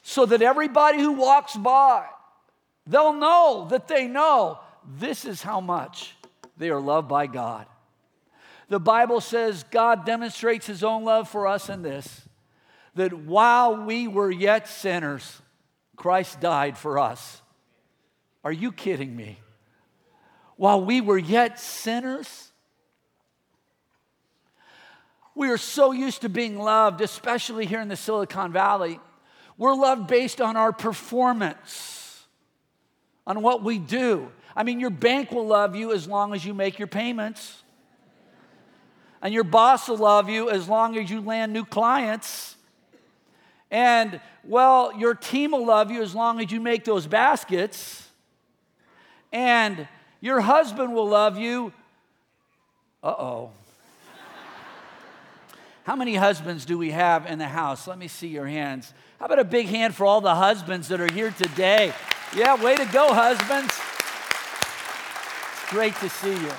so 0.05 0.25
that 0.25 0.41
everybody 0.41 0.99
who 0.99 1.13
walks 1.13 1.55
by, 1.55 2.05
they'll 2.85 3.13
know 3.13 3.67
that 3.69 3.87
they 3.87 4.05
know 4.05 4.59
this 4.97 5.23
is 5.23 5.41
how 5.41 5.61
much 5.61 6.13
they 6.57 6.69
are 6.69 6.81
loved 6.81 7.07
by 7.07 7.25
God. 7.25 7.65
The 8.67 8.81
Bible 8.81 9.21
says 9.21 9.63
God 9.71 10.05
demonstrates 10.05 10.65
his 10.65 10.83
own 10.83 11.05
love 11.05 11.29
for 11.29 11.47
us 11.47 11.69
in 11.69 11.83
this 11.83 12.21
that 12.95 13.13
while 13.13 13.85
we 13.85 14.07
were 14.07 14.29
yet 14.29 14.67
sinners, 14.67 15.41
Christ 15.95 16.39
died 16.39 16.77
for 16.77 16.99
us. 16.99 17.41
Are 18.43 18.51
you 18.51 18.71
kidding 18.71 19.15
me? 19.15 19.39
While 20.55 20.83
we 20.83 21.01
were 21.01 21.17
yet 21.17 21.59
sinners, 21.59 22.51
we 25.35 25.49
are 25.49 25.57
so 25.57 25.91
used 25.91 26.21
to 26.21 26.29
being 26.29 26.59
loved, 26.59 27.01
especially 27.01 27.65
here 27.65 27.81
in 27.81 27.87
the 27.87 27.95
Silicon 27.95 28.51
Valley. 28.51 28.99
We're 29.57 29.75
loved 29.75 30.07
based 30.07 30.41
on 30.41 30.55
our 30.57 30.71
performance, 30.71 32.25
on 33.25 33.41
what 33.41 33.63
we 33.63 33.79
do. 33.79 34.31
I 34.55 34.63
mean, 34.63 34.79
your 34.79 34.89
bank 34.89 35.31
will 35.31 35.47
love 35.47 35.75
you 35.75 35.93
as 35.93 36.07
long 36.07 36.33
as 36.33 36.45
you 36.45 36.53
make 36.53 36.77
your 36.77 36.87
payments. 36.87 37.63
And 39.21 39.33
your 39.33 39.43
boss 39.43 39.87
will 39.87 39.97
love 39.97 40.29
you 40.29 40.49
as 40.49 40.67
long 40.67 40.97
as 40.97 41.09
you 41.09 41.21
land 41.21 41.53
new 41.53 41.65
clients. 41.65 42.52
And, 43.73 44.21
well, 44.43 44.95
your 44.95 45.15
team 45.15 45.51
will 45.51 45.65
love 45.65 45.89
you 45.89 46.03
as 46.03 46.13
long 46.13 46.39
as 46.39 46.51
you 46.51 46.61
make 46.61 46.85
those 46.85 47.07
baskets. 47.07 48.07
And 49.31 49.87
your 50.21 50.41
husband 50.41 50.93
will 50.93 51.07
love 51.07 51.39
you. 51.39 51.73
Uh 53.03 53.15
oh. 53.17 53.51
How 55.85 55.95
many 55.95 56.13
husbands 56.13 56.65
do 56.65 56.77
we 56.77 56.91
have 56.91 57.25
in 57.25 57.39
the 57.39 57.47
house? 57.47 57.87
Let 57.87 57.97
me 57.97 58.07
see 58.07 58.27
your 58.27 58.45
hands. 58.45 58.93
How 59.19 59.25
about 59.25 59.39
a 59.39 59.43
big 59.43 59.65
hand 59.65 59.95
for 59.95 60.05
all 60.05 60.21
the 60.21 60.35
husbands 60.35 60.87
that 60.89 61.01
are 61.01 61.11
here 61.11 61.31
today? 61.31 61.93
Yeah, 62.35 62.63
way 62.63 62.75
to 62.75 62.85
go, 62.85 63.11
husbands. 63.11 63.73
It's 65.63 65.71
great 65.71 65.95
to 65.95 66.09
see 66.09 66.33
you. 66.33 66.51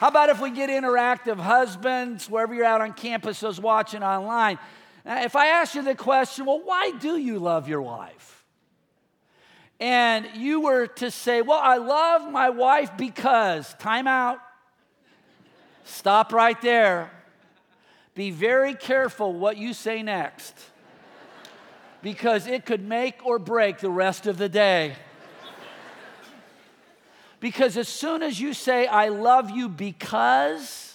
How 0.00 0.08
about 0.08 0.28
if 0.28 0.40
we 0.40 0.50
get 0.50 0.70
interactive 0.70 1.36
husbands, 1.36 2.28
wherever 2.28 2.52
you're 2.52 2.64
out 2.64 2.80
on 2.80 2.94
campus, 2.94 3.38
those 3.38 3.60
watching 3.60 4.02
online? 4.02 4.58
Now, 5.04 5.22
if 5.22 5.36
I 5.36 5.48
ask 5.48 5.74
you 5.74 5.82
the 5.82 5.94
question, 5.94 6.46
well, 6.46 6.60
why 6.64 6.92
do 6.92 7.16
you 7.16 7.38
love 7.38 7.68
your 7.68 7.82
wife? 7.82 8.44
And 9.80 10.26
you 10.36 10.60
were 10.60 10.86
to 10.86 11.10
say, 11.10 11.42
well, 11.42 11.60
I 11.62 11.76
love 11.76 12.30
my 12.30 12.50
wife 12.50 12.96
because, 12.96 13.74
time 13.74 14.06
out, 14.06 14.38
stop 15.84 16.32
right 16.32 16.60
there. 16.62 17.10
Be 18.14 18.30
very 18.30 18.74
careful 18.74 19.32
what 19.32 19.56
you 19.56 19.74
say 19.74 20.02
next 20.02 20.54
because 22.00 22.46
it 22.46 22.64
could 22.64 22.86
make 22.86 23.26
or 23.26 23.38
break 23.38 23.78
the 23.78 23.90
rest 23.90 24.26
of 24.26 24.38
the 24.38 24.48
day. 24.48 24.94
Because 27.40 27.76
as 27.76 27.88
soon 27.88 28.22
as 28.22 28.40
you 28.40 28.54
say, 28.54 28.86
I 28.86 29.08
love 29.08 29.50
you 29.50 29.68
because, 29.68 30.93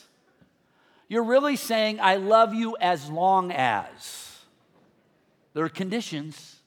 you're 1.10 1.24
really 1.24 1.56
saying, 1.56 2.00
I 2.00 2.18
love 2.18 2.54
you 2.54 2.78
as 2.80 3.10
long 3.10 3.52
as. 3.52 4.38
There 5.54 5.66
are 5.66 5.70
conditions. 5.70 6.58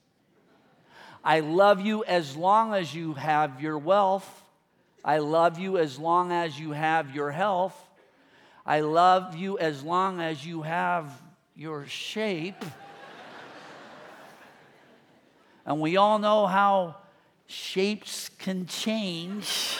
I 1.22 1.38
love 1.38 1.80
you 1.80 2.04
as 2.04 2.36
long 2.36 2.74
as 2.74 2.92
you 2.92 3.14
have 3.14 3.62
your 3.62 3.78
wealth. 3.78 4.42
I 5.04 5.18
love 5.18 5.60
you 5.60 5.78
as 5.78 5.96
long 5.96 6.32
as 6.32 6.58
you 6.58 6.72
have 6.72 7.14
your 7.14 7.30
health. 7.30 7.80
I 8.66 8.80
love 8.80 9.36
you 9.36 9.58
as 9.58 9.84
long 9.84 10.20
as 10.20 10.44
you 10.44 10.62
have 10.62 11.12
your 11.54 11.86
shape. 11.86 12.64
and 15.66 15.80
we 15.80 15.96
all 15.96 16.18
know 16.18 16.48
how 16.48 16.96
shapes 17.46 18.28
can 18.28 18.66
change. 18.66 19.78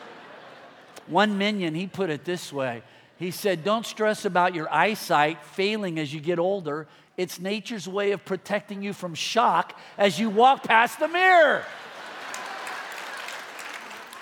One 1.06 1.36
minion, 1.36 1.74
he 1.74 1.86
put 1.86 2.08
it 2.08 2.24
this 2.24 2.50
way 2.50 2.82
He 3.18 3.32
said, 3.32 3.64
Don't 3.64 3.84
stress 3.84 4.24
about 4.24 4.54
your 4.54 4.72
eyesight 4.72 5.44
failing 5.44 5.98
as 5.98 6.14
you 6.14 6.20
get 6.20 6.38
older. 6.38 6.86
It's 7.16 7.40
nature's 7.40 7.88
way 7.88 8.12
of 8.12 8.24
protecting 8.24 8.80
you 8.80 8.92
from 8.92 9.14
shock 9.14 9.76
as 9.96 10.20
you 10.20 10.30
walk 10.30 10.62
past 10.62 11.00
the 11.00 11.08
mirror. 11.08 11.64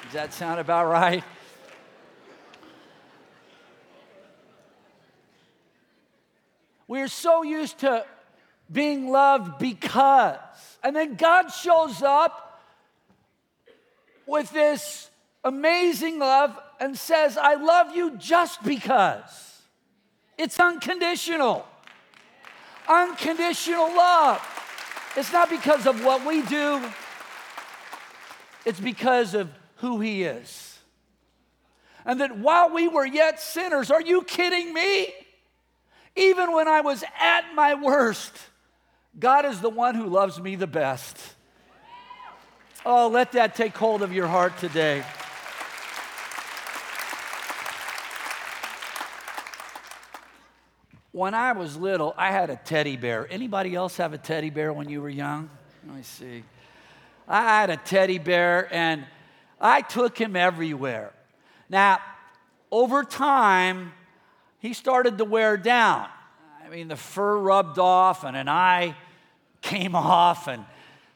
Does 0.04 0.12
that 0.14 0.32
sound 0.32 0.60
about 0.60 0.86
right? 0.86 1.22
We're 6.88 7.08
so 7.08 7.42
used 7.42 7.78
to 7.80 8.06
being 8.70 9.10
loved 9.10 9.58
because. 9.58 10.38
And 10.82 10.94
then 10.94 11.16
God 11.16 11.48
shows 11.48 12.02
up 12.02 12.62
with 14.26 14.50
this 14.52 15.10
amazing 15.44 16.18
love 16.18 16.58
and 16.80 16.96
says, 16.96 17.36
I 17.36 17.54
love 17.54 17.94
you 17.94 18.16
just 18.16 18.62
because. 18.62 19.62
It's 20.38 20.58
unconditional. 20.60 21.66
Unconditional 22.88 23.94
love. 23.94 24.42
It's 25.16 25.32
not 25.32 25.48
because 25.48 25.86
of 25.86 26.04
what 26.04 26.26
we 26.26 26.42
do, 26.42 26.82
it's 28.64 28.80
because 28.80 29.34
of 29.34 29.50
who 29.76 30.00
He 30.00 30.24
is. 30.24 30.78
And 32.04 32.20
that 32.20 32.38
while 32.38 32.70
we 32.70 32.86
were 32.86 33.06
yet 33.06 33.40
sinners, 33.40 33.90
are 33.90 34.00
you 34.00 34.22
kidding 34.22 34.72
me? 34.72 35.08
Even 36.14 36.52
when 36.52 36.68
I 36.68 36.80
was 36.80 37.02
at 37.20 37.54
my 37.54 37.74
worst, 37.74 38.32
God 39.18 39.44
is 39.44 39.60
the 39.60 39.70
one 39.70 39.94
who 39.94 40.06
loves 40.06 40.40
me 40.40 40.54
the 40.54 40.66
best. 40.66 41.18
Oh, 42.84 43.08
let 43.08 43.32
that 43.32 43.56
take 43.56 43.76
hold 43.76 44.02
of 44.02 44.12
your 44.12 44.28
heart 44.28 44.56
today. 44.58 45.02
When 51.16 51.32
I 51.32 51.52
was 51.52 51.78
little, 51.78 52.12
I 52.18 52.30
had 52.30 52.50
a 52.50 52.56
teddy 52.56 52.98
bear. 52.98 53.26
Anybody 53.30 53.74
else 53.74 53.96
have 53.96 54.12
a 54.12 54.18
teddy 54.18 54.50
bear 54.50 54.70
when 54.70 54.90
you 54.90 55.00
were 55.00 55.08
young? 55.08 55.48
Let 55.86 55.96
me 55.96 56.02
see. 56.02 56.44
I 57.26 57.40
had 57.40 57.70
a 57.70 57.78
teddy 57.78 58.18
bear 58.18 58.68
and 58.70 59.02
I 59.58 59.80
took 59.80 60.18
him 60.18 60.36
everywhere. 60.36 61.14
Now, 61.70 62.00
over 62.70 63.02
time, 63.02 63.94
he 64.58 64.74
started 64.74 65.16
to 65.16 65.24
wear 65.24 65.56
down. 65.56 66.06
I 66.62 66.68
mean, 66.68 66.88
the 66.88 66.96
fur 66.96 67.38
rubbed 67.38 67.78
off 67.78 68.22
and 68.22 68.36
an 68.36 68.50
eye 68.50 68.94
came 69.62 69.94
off 69.94 70.48
and 70.48 70.66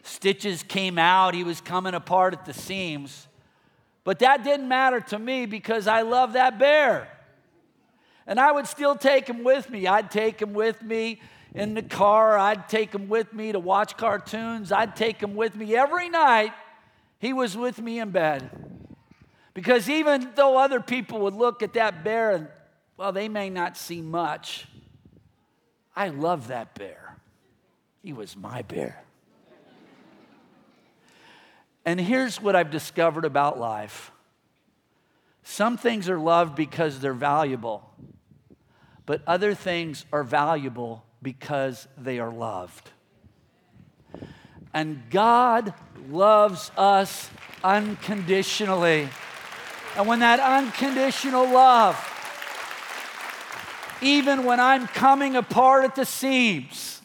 Stitches 0.02 0.62
came 0.62 0.98
out, 0.98 1.34
he 1.34 1.44
was 1.44 1.60
coming 1.60 1.92
apart 1.92 2.32
at 2.32 2.46
the 2.46 2.54
seams. 2.54 3.28
But 4.04 4.20
that 4.20 4.44
didn't 4.44 4.66
matter 4.66 5.00
to 5.00 5.18
me 5.18 5.44
because 5.44 5.86
I 5.86 6.00
love 6.00 6.32
that 6.32 6.58
bear. 6.58 7.06
And 8.30 8.38
I 8.38 8.52
would 8.52 8.68
still 8.68 8.94
take 8.94 9.26
him 9.26 9.42
with 9.42 9.68
me. 9.68 9.88
I'd 9.88 10.08
take 10.08 10.40
him 10.40 10.52
with 10.52 10.80
me 10.82 11.20
in 11.52 11.74
the 11.74 11.82
car. 11.82 12.38
I'd 12.38 12.68
take 12.68 12.94
him 12.94 13.08
with 13.08 13.32
me 13.32 13.50
to 13.50 13.58
watch 13.58 13.96
cartoons. 13.96 14.70
I'd 14.70 14.94
take 14.94 15.20
him 15.20 15.34
with 15.34 15.56
me 15.56 15.74
every 15.74 16.08
night. 16.08 16.52
He 17.18 17.32
was 17.32 17.56
with 17.56 17.80
me 17.80 17.98
in 17.98 18.10
bed. 18.10 18.48
Because 19.52 19.90
even 19.90 20.30
though 20.36 20.56
other 20.56 20.78
people 20.78 21.22
would 21.22 21.34
look 21.34 21.60
at 21.60 21.72
that 21.72 22.04
bear 22.04 22.30
and, 22.30 22.46
well, 22.96 23.10
they 23.10 23.28
may 23.28 23.50
not 23.50 23.76
see 23.76 24.00
much, 24.00 24.68
I 25.96 26.10
love 26.10 26.46
that 26.48 26.76
bear. 26.76 27.16
He 28.00 28.12
was 28.12 28.36
my 28.36 28.62
bear. 28.62 29.02
And 31.84 32.00
here's 32.00 32.40
what 32.40 32.54
I've 32.54 32.70
discovered 32.70 33.24
about 33.24 33.58
life 33.58 34.12
some 35.42 35.76
things 35.76 36.08
are 36.08 36.18
loved 36.18 36.54
because 36.54 37.00
they're 37.00 37.12
valuable, 37.12 37.90
but 39.10 39.22
other 39.26 39.54
things 39.54 40.04
are 40.12 40.22
valuable 40.22 41.04
because 41.20 41.88
they 41.98 42.20
are 42.20 42.30
loved. 42.30 42.90
And 44.72 45.02
God 45.10 45.74
loves 46.08 46.70
us 46.76 47.28
unconditionally. 47.64 49.08
And 49.96 50.06
when 50.06 50.20
that 50.20 50.38
unconditional 50.38 51.42
love, 51.50 51.98
even 54.00 54.44
when 54.44 54.60
I'm 54.60 54.86
coming 54.86 55.34
apart 55.34 55.82
at 55.82 55.96
the 55.96 56.06
seams, 56.06 57.02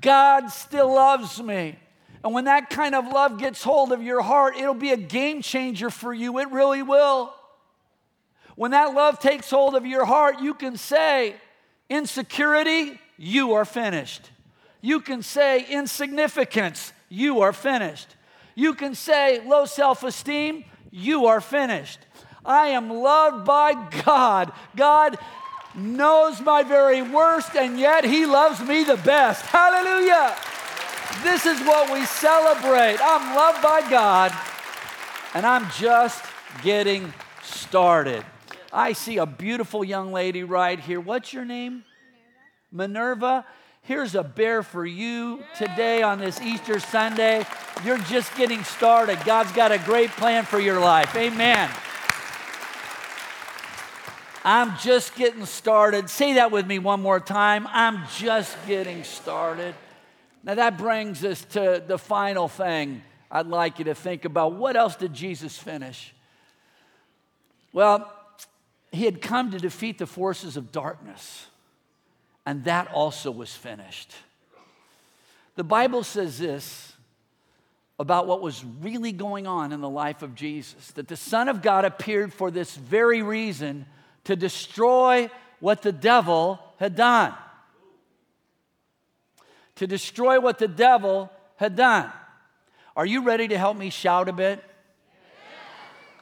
God 0.00 0.46
still 0.46 0.94
loves 0.94 1.42
me. 1.42 1.76
And 2.24 2.32
when 2.32 2.44
that 2.46 2.70
kind 2.70 2.94
of 2.94 3.06
love 3.06 3.36
gets 3.36 3.62
hold 3.62 3.92
of 3.92 4.02
your 4.02 4.22
heart, 4.22 4.56
it'll 4.56 4.72
be 4.72 4.92
a 4.92 4.96
game 4.96 5.42
changer 5.42 5.90
for 5.90 6.14
you. 6.14 6.38
It 6.38 6.50
really 6.52 6.82
will. 6.82 7.34
When 8.58 8.72
that 8.72 8.92
love 8.92 9.20
takes 9.20 9.48
hold 9.50 9.76
of 9.76 9.86
your 9.86 10.04
heart, 10.04 10.40
you 10.40 10.52
can 10.52 10.76
say, 10.76 11.36
insecurity, 11.88 12.98
you 13.16 13.52
are 13.52 13.64
finished. 13.64 14.32
You 14.80 14.98
can 14.98 15.22
say, 15.22 15.64
insignificance, 15.70 16.92
you 17.08 17.40
are 17.42 17.52
finished. 17.52 18.16
You 18.56 18.74
can 18.74 18.96
say, 18.96 19.40
low 19.46 19.64
self 19.64 20.02
esteem, 20.02 20.64
you 20.90 21.26
are 21.26 21.40
finished. 21.40 22.00
I 22.44 22.70
am 22.70 22.90
loved 22.90 23.46
by 23.46 23.74
God. 24.04 24.50
God 24.74 25.18
knows 25.76 26.40
my 26.40 26.64
very 26.64 27.00
worst, 27.00 27.54
and 27.54 27.78
yet 27.78 28.04
He 28.04 28.26
loves 28.26 28.58
me 28.60 28.82
the 28.82 28.96
best. 28.96 29.42
Hallelujah. 29.46 30.34
This 31.22 31.46
is 31.46 31.60
what 31.64 31.92
we 31.92 32.04
celebrate. 32.06 32.98
I'm 33.00 33.36
loved 33.36 33.62
by 33.62 33.88
God, 33.88 34.32
and 35.34 35.46
I'm 35.46 35.70
just 35.78 36.24
getting 36.64 37.14
started. 37.40 38.24
I 38.72 38.92
see 38.92 39.18
a 39.18 39.26
beautiful 39.26 39.84
young 39.84 40.12
lady 40.12 40.44
right 40.44 40.78
here. 40.78 41.00
What's 41.00 41.32
your 41.32 41.44
name? 41.44 41.84
Minerva. 42.70 42.88
Minerva. 42.88 43.46
Here's 43.82 44.14
a 44.14 44.22
bear 44.22 44.62
for 44.62 44.84
you 44.84 45.42
today 45.56 46.02
on 46.02 46.18
this 46.18 46.38
Easter 46.42 46.78
Sunday. 46.78 47.46
You're 47.84 47.96
just 47.96 48.36
getting 48.36 48.62
started. 48.62 49.18
God's 49.24 49.50
got 49.52 49.72
a 49.72 49.78
great 49.78 50.10
plan 50.10 50.44
for 50.44 50.60
your 50.60 50.78
life. 50.78 51.16
Amen. 51.16 51.70
I'm 54.44 54.76
just 54.76 55.14
getting 55.16 55.46
started. 55.46 56.10
Say 56.10 56.34
that 56.34 56.50
with 56.50 56.66
me 56.66 56.78
one 56.78 57.00
more 57.00 57.18
time. 57.18 57.66
I'm 57.70 58.02
just 58.14 58.54
getting 58.66 59.04
started. 59.04 59.74
Now, 60.44 60.56
that 60.56 60.76
brings 60.76 61.24
us 61.24 61.42
to 61.52 61.82
the 61.86 61.98
final 61.98 62.46
thing 62.46 63.00
I'd 63.30 63.46
like 63.46 63.78
you 63.78 63.86
to 63.86 63.94
think 63.94 64.26
about. 64.26 64.52
What 64.52 64.76
else 64.76 64.96
did 64.96 65.14
Jesus 65.14 65.56
finish? 65.56 66.14
Well, 67.72 68.12
he 68.90 69.04
had 69.04 69.20
come 69.20 69.50
to 69.50 69.58
defeat 69.58 69.98
the 69.98 70.06
forces 70.06 70.56
of 70.56 70.72
darkness 70.72 71.46
and 72.48 72.64
that 72.64 72.90
also 72.94 73.30
was 73.30 73.54
finished. 73.54 74.14
The 75.56 75.64
Bible 75.64 76.02
says 76.02 76.38
this 76.38 76.94
about 77.98 78.26
what 78.26 78.40
was 78.40 78.64
really 78.80 79.12
going 79.12 79.46
on 79.46 79.70
in 79.70 79.82
the 79.82 79.88
life 79.88 80.22
of 80.22 80.34
Jesus 80.34 80.92
that 80.92 81.08
the 81.08 81.16
Son 81.16 81.50
of 81.50 81.60
God 81.60 81.84
appeared 81.84 82.32
for 82.32 82.50
this 82.50 82.74
very 82.74 83.20
reason 83.20 83.84
to 84.24 84.34
destroy 84.34 85.28
what 85.60 85.82
the 85.82 85.92
devil 85.92 86.58
had 86.78 86.96
done. 86.96 87.34
To 89.74 89.86
destroy 89.86 90.40
what 90.40 90.58
the 90.58 90.68
devil 90.68 91.30
had 91.56 91.76
done. 91.76 92.10
Are 92.96 93.04
you 93.04 93.24
ready 93.24 93.46
to 93.48 93.58
help 93.58 93.76
me 93.76 93.90
shout 93.90 94.30
a 94.30 94.32
bit? 94.32 94.64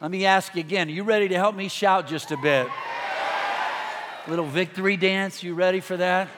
Let 0.01 0.11
me 0.11 0.27
ask 0.27 0.55
you 0.55 0.61
again. 0.61 0.89
Are 0.89 0.93
you 0.93 1.05
ready 1.05 1.29
to 1.29 1.37
help 1.37 1.57
me 1.57 1.69
shout 1.69 2.07
just 2.07 2.31
a 2.31 2.37
bit? 2.37 2.69
Little 4.29 4.45
victory 4.45 4.99
dance. 4.99 5.43
You 5.43 5.55
ready 5.55 5.81
for 5.81 5.97
that? 5.97 6.29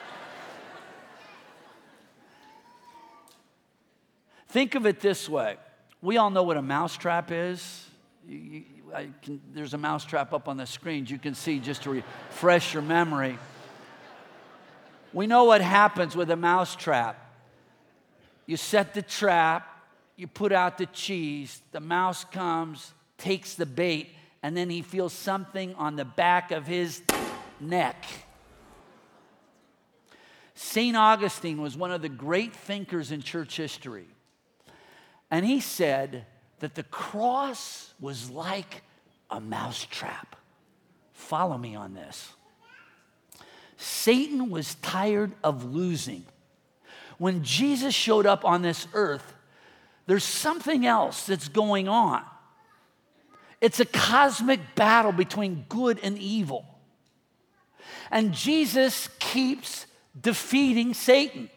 Think 4.47 4.75
of 4.75 4.85
it 4.85 5.01
this 5.01 5.27
way. 5.27 5.57
We 6.01 6.15
all 6.15 6.29
know 6.29 6.43
what 6.43 6.55
a 6.55 6.61
mousetrap 6.61 7.31
is. 7.31 7.85
You, 8.25 8.37
you, 8.37 8.63
can, 9.21 9.41
there's 9.53 9.73
a 9.73 9.77
mousetrap 9.77 10.31
up 10.31 10.47
on 10.47 10.55
the 10.55 10.65
screens. 10.65 11.11
You 11.11 11.19
can 11.19 11.35
see 11.35 11.59
just 11.59 11.83
to 11.83 11.89
refresh 11.89 12.73
your 12.73 12.81
memory. 12.81 13.37
We 15.11 15.27
know 15.27 15.43
what 15.43 15.59
happens 15.59 16.15
with 16.15 16.31
a 16.31 16.37
mousetrap. 16.37 17.25
You 18.45 18.55
set 18.55 18.93
the 18.93 19.01
trap, 19.01 19.83
you 20.15 20.27
put 20.27 20.53
out 20.53 20.77
the 20.77 20.85
cheese, 20.87 21.61
the 21.71 21.79
mouse 21.79 22.23
comes, 22.23 22.93
takes 23.19 23.55
the 23.55 23.65
bait, 23.65 24.09
and 24.41 24.57
then 24.57 24.69
he 24.69 24.81
feels 24.81 25.13
something 25.13 25.75
on 25.75 25.95
the 25.95 26.05
back 26.05 26.51
of 26.51 26.65
his 26.65 27.01
neck. 27.59 28.05
St. 30.55 30.95
Augustine 30.97 31.61
was 31.61 31.77
one 31.77 31.91
of 31.91 32.01
the 32.01 32.09
great 32.09 32.53
thinkers 32.53 33.11
in 33.11 33.21
church 33.21 33.55
history. 33.55 34.07
And 35.31 35.45
he 35.45 35.59
said 35.59 36.25
that 36.59 36.75
the 36.75 36.83
cross 36.83 37.93
was 37.99 38.29
like 38.29 38.81
a 39.29 39.39
mousetrap. 39.39 40.35
Follow 41.13 41.57
me 41.57 41.75
on 41.75 41.93
this. 41.93 42.33
Satan 43.77 44.49
was 44.49 44.75
tired 44.75 45.31
of 45.43 45.63
losing. 45.63 46.25
When 47.17 47.43
Jesus 47.43 47.93
showed 47.93 48.25
up 48.25 48.43
on 48.43 48.61
this 48.61 48.87
earth, 48.93 49.33
there's 50.07 50.23
something 50.23 50.85
else 50.85 51.25
that's 51.25 51.47
going 51.47 51.87
on. 51.87 52.23
It's 53.61 53.79
a 53.79 53.85
cosmic 53.85 54.75
battle 54.75 55.11
between 55.11 55.65
good 55.67 55.99
and 56.01 56.17
evil. 56.17 56.65
And 58.11 58.33
Jesus 58.33 59.09
keeps 59.19 59.85
defeating 60.19 60.93
Satan. 60.93 61.49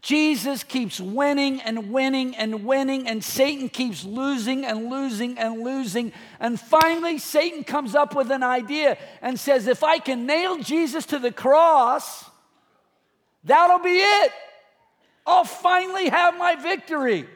Jesus 0.00 0.62
keeps 0.62 1.00
winning 1.00 1.60
and 1.62 1.90
winning 1.90 2.36
and 2.36 2.64
winning, 2.64 3.08
and 3.08 3.22
Satan 3.22 3.68
keeps 3.68 4.04
losing 4.04 4.64
and 4.64 4.88
losing 4.88 5.36
and 5.38 5.64
losing. 5.64 6.12
And 6.38 6.58
finally, 6.58 7.18
Satan 7.18 7.64
comes 7.64 7.96
up 7.96 8.14
with 8.14 8.30
an 8.30 8.44
idea 8.44 8.96
and 9.20 9.40
says, 9.40 9.66
If 9.66 9.82
I 9.82 9.98
can 9.98 10.24
nail 10.24 10.58
Jesus 10.58 11.04
to 11.06 11.18
the 11.18 11.32
cross, 11.32 12.24
that'll 13.42 13.80
be 13.80 13.98
it. 13.98 14.32
I'll 15.26 15.44
finally 15.44 16.08
have 16.08 16.38
my 16.38 16.54
victory. 16.54 17.26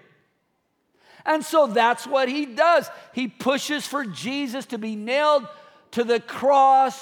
And 1.24 1.44
so 1.44 1.66
that's 1.66 2.06
what 2.06 2.28
he 2.28 2.46
does. 2.46 2.88
He 3.14 3.28
pushes 3.28 3.86
for 3.86 4.04
Jesus 4.04 4.66
to 4.66 4.78
be 4.78 4.96
nailed 4.96 5.46
to 5.92 6.04
the 6.04 6.20
cross 6.20 7.00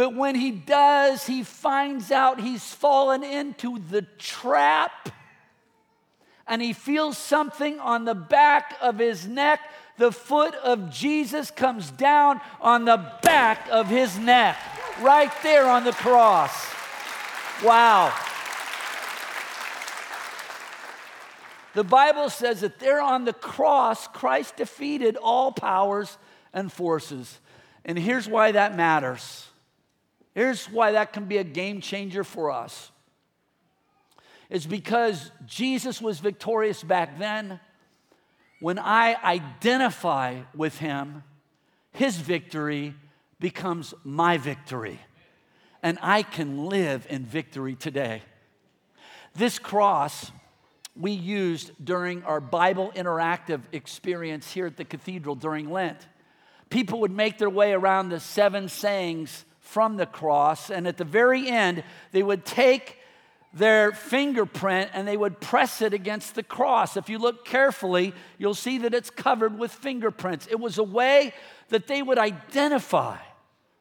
but 0.00 0.14
when 0.14 0.34
he 0.34 0.50
does, 0.50 1.26
he 1.26 1.42
finds 1.42 2.10
out 2.10 2.40
he's 2.40 2.72
fallen 2.72 3.22
into 3.22 3.78
the 3.78 4.00
trap 4.16 5.10
and 6.46 6.62
he 6.62 6.72
feels 6.72 7.18
something 7.18 7.78
on 7.80 8.06
the 8.06 8.14
back 8.14 8.78
of 8.80 8.98
his 8.98 9.26
neck. 9.26 9.60
The 9.98 10.10
foot 10.10 10.54
of 10.54 10.90
Jesus 10.90 11.50
comes 11.50 11.90
down 11.90 12.40
on 12.62 12.86
the 12.86 13.12
back 13.22 13.68
of 13.70 13.88
his 13.88 14.18
neck, 14.18 14.56
right 15.02 15.30
there 15.42 15.68
on 15.68 15.84
the 15.84 15.92
cross. 15.92 16.50
Wow. 17.62 18.10
The 21.74 21.84
Bible 21.84 22.30
says 22.30 22.60
that 22.62 22.78
there 22.78 23.00
on 23.00 23.24
the 23.24 23.32
cross, 23.32 24.08
Christ 24.08 24.56
defeated 24.56 25.16
all 25.16 25.52
powers 25.52 26.18
and 26.52 26.72
forces. 26.72 27.38
And 27.84 27.98
here's 27.98 28.28
why 28.28 28.52
that 28.52 28.76
matters 28.76 29.46
Here's 30.34 30.66
why 30.66 30.92
that 30.92 31.12
can 31.12 31.24
be 31.24 31.38
a 31.38 31.44
game 31.44 31.80
changer 31.80 32.24
for 32.24 32.50
us. 32.50 32.90
It's 34.48 34.66
because 34.66 35.30
Jesus 35.46 36.00
was 36.00 36.20
victorious 36.20 36.82
back 36.82 37.18
then. 37.18 37.60
When 38.60 38.78
I 38.78 39.16
identify 39.22 40.40
with 40.54 40.78
him, 40.78 41.24
his 41.92 42.16
victory 42.16 42.94
becomes 43.38 43.94
my 44.04 44.36
victory. 44.36 45.00
And 45.82 45.98
I 46.02 46.22
can 46.22 46.66
live 46.66 47.06
in 47.08 47.24
victory 47.24 47.74
today. 47.74 48.22
This 49.34 49.58
cross 49.58 50.30
we 50.96 51.12
used 51.12 51.72
during 51.82 52.22
our 52.24 52.40
Bible 52.40 52.92
interactive 52.94 53.62
experience 53.72 54.50
here 54.50 54.66
at 54.66 54.76
the 54.76 54.84
cathedral 54.84 55.34
during 55.34 55.70
Lent. 55.70 56.06
People 56.68 57.00
would 57.00 57.10
make 57.10 57.38
their 57.38 57.50
way 57.50 57.72
around 57.72 58.08
the 58.08 58.20
seven 58.20 58.68
sayings 58.68 59.44
from 59.60 59.96
the 59.96 60.06
cross. 60.06 60.70
And 60.70 60.86
at 60.86 60.96
the 60.96 61.04
very 61.04 61.48
end, 61.48 61.84
they 62.12 62.22
would 62.22 62.44
take 62.44 62.98
their 63.52 63.92
fingerprint 63.92 64.90
and 64.94 65.06
they 65.06 65.16
would 65.16 65.40
press 65.40 65.82
it 65.82 65.92
against 65.92 66.34
the 66.34 66.42
cross. 66.42 66.96
If 66.96 67.08
you 67.08 67.18
look 67.18 67.44
carefully, 67.44 68.14
you'll 68.38 68.54
see 68.54 68.78
that 68.78 68.94
it's 68.94 69.10
covered 69.10 69.58
with 69.58 69.72
fingerprints. 69.72 70.46
It 70.48 70.60
was 70.60 70.78
a 70.78 70.84
way 70.84 71.34
that 71.68 71.86
they 71.86 72.02
would 72.02 72.18
identify 72.18 73.18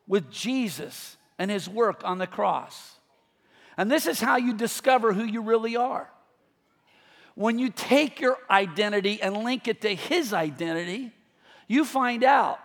with 0.08 0.32
Jesus 0.32 1.18
and 1.38 1.52
his 1.52 1.70
work 1.70 2.02
on 2.04 2.18
the 2.18 2.28
cross. 2.28 2.96
And 3.78 3.90
this 3.90 4.08
is 4.08 4.20
how 4.20 4.38
you 4.38 4.54
discover 4.54 5.14
who 5.14 5.24
you 5.24 5.42
really 5.42 5.76
are. 5.76 6.10
When 7.40 7.58
you 7.58 7.70
take 7.70 8.20
your 8.20 8.38
identity 8.52 9.22
and 9.22 9.46
link 9.46 9.70
it 9.70 9.80
to 9.84 9.96
his 9.96 10.34
identity, 10.34 11.14
you 11.70 11.86
find 11.86 12.26
out 12.26 12.60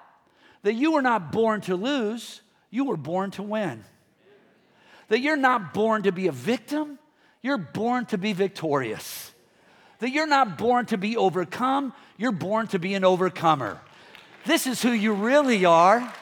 that 0.63 0.75
you 0.75 0.91
were 0.91 1.01
not 1.01 1.31
born 1.31 1.61
to 1.61 1.77
lose, 1.77 2.41
you 2.71 2.85
were 2.87 2.97
born 2.97 3.31
to 3.33 3.43
win. 3.45 3.85
That 5.11 5.21
you're 5.21 5.37
not 5.37 5.75
born 5.75 6.03
to 6.03 6.11
be 6.11 6.27
a 6.27 6.33
victim, 6.33 6.99
you're 7.41 7.57
born 7.57 8.07
to 8.07 8.19
be 8.19 8.33
victorious. 8.33 9.33
That 10.01 10.11
you're 10.11 10.27
not 10.27 10.59
born 10.59 10.87
to 10.87 10.99
be 10.99 11.17
overcome, 11.17 11.93
you're 12.17 12.33
born 12.33 12.67
to 12.67 12.81
be 12.81 12.95
an 12.95 13.05
overcomer. 13.05 13.81
This 14.45 14.67
is 14.67 14.83
who 14.83 14.91
you 14.91 15.13
really 15.13 15.65
are. 15.65 16.13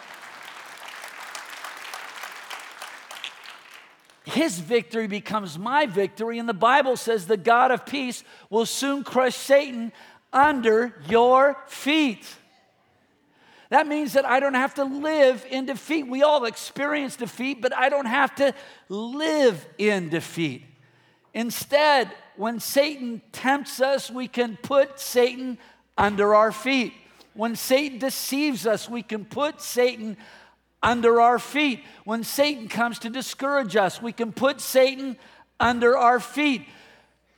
His 4.33 4.59
victory 4.59 5.09
becomes 5.09 5.59
my 5.59 5.85
victory, 5.85 6.39
and 6.39 6.49
the 6.49 6.55
Bible 6.55 6.97
says 6.97 7.27
the 7.27 7.37
God 7.37 7.71
of 7.71 7.85
peace 7.85 8.25
will 8.49 8.65
soon 8.65 9.05
crush 9.05 9.37
Satan 9.37 9.93
under 10.33 10.95
your 11.07 11.59
feet. 11.67 12.27
That 13.69 13.87
means 13.87 14.15
that 14.15 14.25
I 14.25 14.41
don't 14.41 14.55
have 14.55 14.75
to 14.77 14.85
live 14.85 15.45
in 15.51 15.67
defeat. 15.67 16.07
We 16.07 16.23
all 16.23 16.47
experience 16.47 17.17
defeat, 17.17 17.61
but 17.61 17.77
I 17.77 17.91
don't 17.91 18.07
have 18.07 18.35
to 18.37 18.55
live 18.89 19.67
in 19.77 20.09
defeat. 20.09 20.65
Instead, 21.35 22.11
when 22.37 22.59
Satan 22.59 23.21
tempts 23.33 23.83
us, 23.83 24.11
we 24.11 24.29
can 24.29 24.57
put 24.57 24.99
Satan 24.99 25.59
under 25.99 26.35
our 26.35 26.53
feet. 26.53 26.95
When 27.35 27.55
Satan 27.55 27.99
deceives 27.99 28.67
us, 28.67 28.89
we 28.89 29.03
can 29.03 29.27
put 29.27 29.61
Satan 29.61 30.17
under 30.83 31.21
our 31.21 31.39
feet. 31.39 31.85
When 32.05 32.25
Satan 32.25 32.69
comes 32.69 32.99
to 33.01 33.11
discourage 33.11 33.77
us, 33.77 34.03
we 34.03 34.13
can 34.13 34.33
put 34.33 34.61
Satan 34.61 35.17
under 35.61 35.97
our 35.97 36.21
feet. 36.21 36.67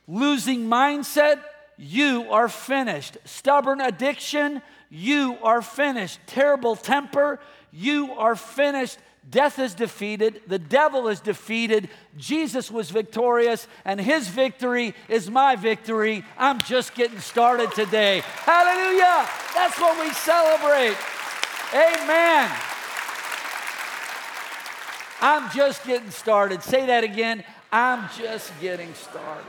Losing 0.07 0.67
mindset, 0.67 1.41
you 1.77 2.31
are 2.31 2.49
finished. 2.49 3.17
Stubborn 3.25 3.81
addiction, 3.81 4.61
you 4.89 5.37
are 5.43 5.61
finished. 5.61 6.19
Terrible 6.25 6.75
temper, 6.75 7.39
you 7.71 8.13
are 8.13 8.35
finished. 8.35 8.97
Death 9.27 9.57
is 9.57 9.73
defeated, 9.73 10.41
the 10.45 10.59
devil 10.59 11.07
is 11.07 11.19
defeated, 11.19 11.89
Jesus 12.15 12.69
was 12.69 12.91
victorious, 12.91 13.67
and 13.83 13.99
his 13.99 14.27
victory 14.27 14.93
is 15.09 15.31
my 15.31 15.55
victory. 15.55 16.23
I'm 16.37 16.59
just 16.59 16.93
getting 16.93 17.19
started 17.19 17.71
today. 17.71 18.21
Hallelujah! 18.23 19.27
That's 19.55 19.79
what 19.79 19.99
we 19.99 20.13
celebrate. 20.13 20.95
Amen. 21.73 22.74
I'm 25.21 25.49
just 25.51 25.85
getting 25.85 26.11
started. 26.11 26.61
Say 26.61 26.87
that 26.87 27.03
again. 27.03 27.43
I'm 27.71 28.09
just 28.17 28.51
getting 28.61 28.93
started. 28.93 29.45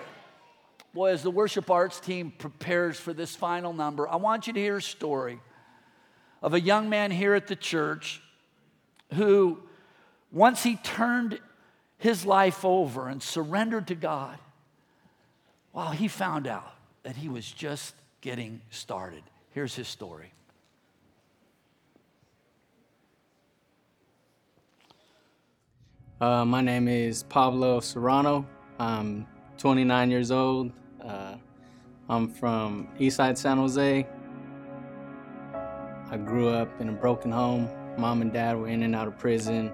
Boy, 0.94 1.10
as 1.10 1.22
the 1.22 1.30
worship 1.30 1.70
arts 1.70 2.00
team 2.00 2.32
prepares 2.36 2.98
for 2.98 3.12
this 3.12 3.36
final 3.36 3.72
number, 3.72 4.08
I 4.08 4.16
want 4.16 4.46
you 4.46 4.52
to 4.54 4.60
hear 4.60 4.78
a 4.78 4.82
story 4.82 5.40
of 6.42 6.54
a 6.54 6.60
young 6.60 6.88
man 6.88 7.10
here 7.10 7.34
at 7.34 7.48
the 7.48 7.56
church 7.56 8.22
who, 9.14 9.58
once 10.32 10.62
he 10.62 10.76
turned 10.76 11.38
his 11.98 12.24
life 12.24 12.64
over 12.64 13.08
and 13.08 13.22
surrendered 13.22 13.88
to 13.88 13.94
God, 13.94 14.38
well, 15.72 15.90
he 15.90 16.08
found 16.08 16.46
out 16.46 16.72
that 17.02 17.16
he 17.16 17.28
was 17.28 17.50
just 17.50 17.94
getting 18.22 18.60
started. 18.70 19.22
Here's 19.50 19.74
his 19.74 19.88
story. 19.88 20.32
Uh, 26.18 26.46
my 26.46 26.62
name 26.62 26.88
is 26.88 27.24
Pablo 27.24 27.78
Serrano. 27.78 28.46
I'm 28.78 29.26
29 29.58 30.10
years 30.10 30.30
old. 30.30 30.72
Uh, 31.04 31.34
I'm 32.08 32.32
from 32.32 32.88
Eastside 32.98 33.36
San 33.36 33.58
Jose. 33.58 34.06
I 36.10 36.16
grew 36.16 36.48
up 36.48 36.80
in 36.80 36.88
a 36.88 36.92
broken 36.92 37.30
home. 37.30 37.68
Mom 37.98 38.22
and 38.22 38.32
dad 38.32 38.56
were 38.56 38.68
in 38.68 38.82
and 38.82 38.94
out 38.94 39.06
of 39.08 39.18
prison, 39.18 39.70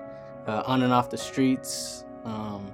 uh, 0.48 0.64
on 0.66 0.82
and 0.82 0.92
off 0.92 1.10
the 1.10 1.16
streets. 1.16 2.04
Um, 2.24 2.72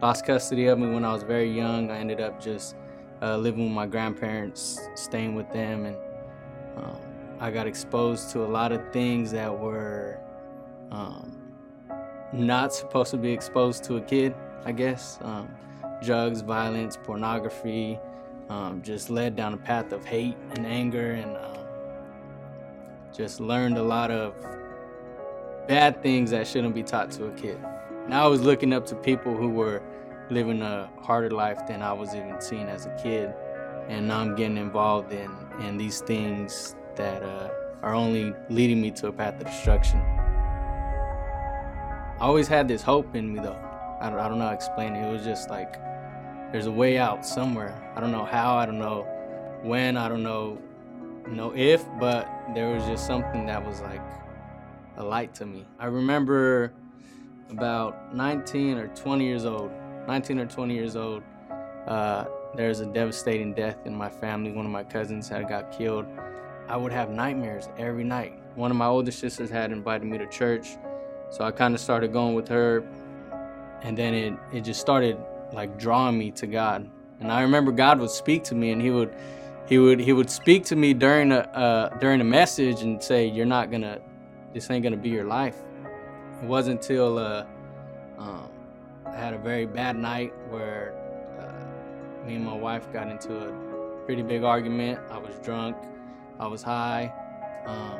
lost 0.00 0.24
custody 0.24 0.66
of 0.66 0.78
me 0.78 0.86
when 0.86 1.04
I 1.04 1.12
was 1.12 1.24
very 1.24 1.50
young. 1.50 1.90
I 1.90 1.98
ended 1.98 2.20
up 2.20 2.40
just 2.40 2.76
uh, 3.20 3.36
living 3.36 3.64
with 3.64 3.72
my 3.72 3.86
grandparents, 3.86 4.78
staying 4.94 5.34
with 5.34 5.50
them, 5.52 5.86
and 5.86 5.96
um, 6.76 7.00
I 7.40 7.50
got 7.50 7.66
exposed 7.66 8.30
to 8.30 8.44
a 8.44 8.46
lot 8.46 8.70
of 8.70 8.92
things 8.92 9.32
that 9.32 9.52
were 9.58 10.20
um, 10.92 11.35
not 12.32 12.74
supposed 12.74 13.10
to 13.12 13.16
be 13.16 13.32
exposed 13.32 13.84
to 13.84 13.96
a 13.96 14.00
kid, 14.00 14.34
I 14.64 14.72
guess. 14.72 15.18
Um, 15.22 15.48
drugs, 16.02 16.40
violence, 16.40 16.98
pornography, 17.02 17.98
um, 18.48 18.82
just 18.82 19.10
led 19.10 19.36
down 19.36 19.54
a 19.54 19.56
path 19.56 19.92
of 19.92 20.04
hate 20.04 20.36
and 20.52 20.66
anger, 20.66 21.12
and 21.12 21.36
um, 21.36 21.64
just 23.14 23.40
learned 23.40 23.78
a 23.78 23.82
lot 23.82 24.10
of 24.10 24.34
bad 25.66 26.02
things 26.02 26.30
that 26.30 26.46
shouldn't 26.46 26.74
be 26.74 26.82
taught 26.82 27.10
to 27.12 27.26
a 27.26 27.32
kid. 27.32 27.58
Now 28.08 28.24
I 28.24 28.28
was 28.28 28.42
looking 28.42 28.72
up 28.72 28.86
to 28.86 28.94
people 28.94 29.36
who 29.36 29.48
were 29.48 29.82
living 30.30 30.62
a 30.62 30.88
harder 31.02 31.30
life 31.30 31.66
than 31.66 31.82
I 31.82 31.92
was 31.92 32.14
even 32.14 32.40
seeing 32.40 32.68
as 32.68 32.86
a 32.86 32.96
kid, 33.02 33.34
and 33.88 34.08
now 34.08 34.20
I'm 34.20 34.36
getting 34.36 34.58
involved 34.58 35.12
in 35.12 35.30
in 35.60 35.76
these 35.76 36.00
things 36.00 36.76
that 36.96 37.22
uh, 37.22 37.50
are 37.82 37.94
only 37.94 38.34
leading 38.48 38.80
me 38.80 38.90
to 38.92 39.08
a 39.08 39.12
path 39.12 39.40
of 39.40 39.46
destruction. 39.46 40.15
I 42.18 42.24
always 42.24 42.48
had 42.48 42.66
this 42.66 42.82
hope 42.82 43.14
in 43.14 43.34
me 43.34 43.40
though. 43.40 43.58
I 44.00 44.08
don't, 44.08 44.18
I 44.18 44.28
don't 44.28 44.38
know 44.38 44.44
how 44.44 44.50
to 44.50 44.56
explain 44.56 44.94
it. 44.94 45.06
It 45.06 45.12
was 45.12 45.24
just 45.24 45.50
like 45.50 45.74
there's 46.50 46.66
a 46.66 46.72
way 46.72 46.96
out 46.96 47.26
somewhere. 47.26 47.92
I 47.94 48.00
don't 48.00 48.12
know 48.12 48.24
how, 48.24 48.56
I 48.56 48.64
don't 48.64 48.78
know 48.78 49.02
when, 49.62 49.96
I 49.96 50.08
don't 50.08 50.22
know 50.22 50.58
know 51.28 51.52
if, 51.54 51.84
but 51.98 52.28
there 52.54 52.68
was 52.72 52.84
just 52.84 53.06
something 53.06 53.46
that 53.46 53.64
was 53.64 53.80
like 53.80 54.00
a 54.96 55.04
light 55.04 55.34
to 55.34 55.46
me. 55.46 55.66
I 55.78 55.86
remember 55.86 56.72
about 57.50 58.14
19 58.14 58.78
or 58.78 58.88
20 58.88 59.24
years 59.24 59.44
old, 59.44 59.70
19 60.06 60.38
or 60.38 60.46
20 60.46 60.74
years 60.74 60.96
old, 60.96 61.22
uh, 61.86 62.24
there 62.54 62.68
was 62.68 62.80
a 62.80 62.86
devastating 62.86 63.52
death 63.52 63.78
in 63.84 63.94
my 63.94 64.08
family. 64.08 64.52
One 64.52 64.64
of 64.64 64.72
my 64.72 64.84
cousins 64.84 65.28
had 65.28 65.48
got 65.48 65.76
killed. 65.76 66.06
I 66.68 66.76
would 66.76 66.92
have 66.92 67.10
nightmares 67.10 67.68
every 67.76 68.04
night. 68.04 68.40
One 68.54 68.70
of 68.70 68.76
my 68.76 68.86
older 68.86 69.10
sisters 69.10 69.50
had 69.50 69.70
invited 69.70 70.06
me 70.06 70.16
to 70.18 70.26
church. 70.26 70.78
So 71.30 71.44
I 71.44 71.50
kind 71.50 71.74
of 71.74 71.80
started 71.80 72.12
going 72.12 72.34
with 72.34 72.48
her, 72.48 72.84
and 73.82 73.96
then 73.96 74.14
it 74.14 74.34
it 74.52 74.60
just 74.62 74.80
started 74.80 75.18
like 75.52 75.78
drawing 75.78 76.18
me 76.18 76.30
to 76.32 76.46
God. 76.46 76.88
And 77.20 77.32
I 77.32 77.42
remember 77.42 77.72
God 77.72 77.98
would 78.00 78.10
speak 78.10 78.44
to 78.44 78.54
me, 78.54 78.72
and 78.72 78.80
He 78.80 78.90
would 78.90 79.14
he 79.66 79.78
would 79.78 79.98
he 80.00 80.12
would 80.12 80.30
speak 80.30 80.64
to 80.66 80.76
me 80.76 80.94
during 80.94 81.32
a 81.32 81.38
uh, 81.38 81.98
during 81.98 82.20
a 82.20 82.24
message 82.24 82.82
and 82.82 83.02
say, 83.02 83.26
"You're 83.26 83.46
not 83.46 83.70
gonna, 83.70 83.98
this 84.52 84.70
ain't 84.70 84.84
gonna 84.84 84.96
be 84.96 85.08
your 85.08 85.24
life." 85.24 85.56
It 86.42 86.46
wasn't 86.46 86.80
until 86.80 87.18
uh, 87.18 87.46
um, 88.18 88.48
I 89.04 89.16
had 89.16 89.34
a 89.34 89.38
very 89.38 89.66
bad 89.66 89.96
night 89.96 90.32
where 90.50 90.94
uh, 91.40 92.26
me 92.26 92.36
and 92.36 92.44
my 92.44 92.56
wife 92.56 92.92
got 92.92 93.08
into 93.08 93.36
a 93.36 94.04
pretty 94.04 94.22
big 94.22 94.44
argument. 94.44 95.00
I 95.10 95.18
was 95.18 95.34
drunk, 95.44 95.76
I 96.38 96.46
was 96.46 96.62
high, 96.62 97.12
um, 97.66 97.98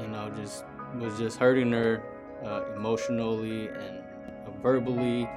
you 0.00 0.08
know, 0.08 0.30
just 0.34 0.64
was 0.98 1.18
just 1.18 1.38
hurting 1.38 1.72
her 1.72 2.02
uh, 2.44 2.62
emotionally 2.76 3.68
and 3.68 3.98
uh, 4.46 4.50
verbally. 4.62 5.28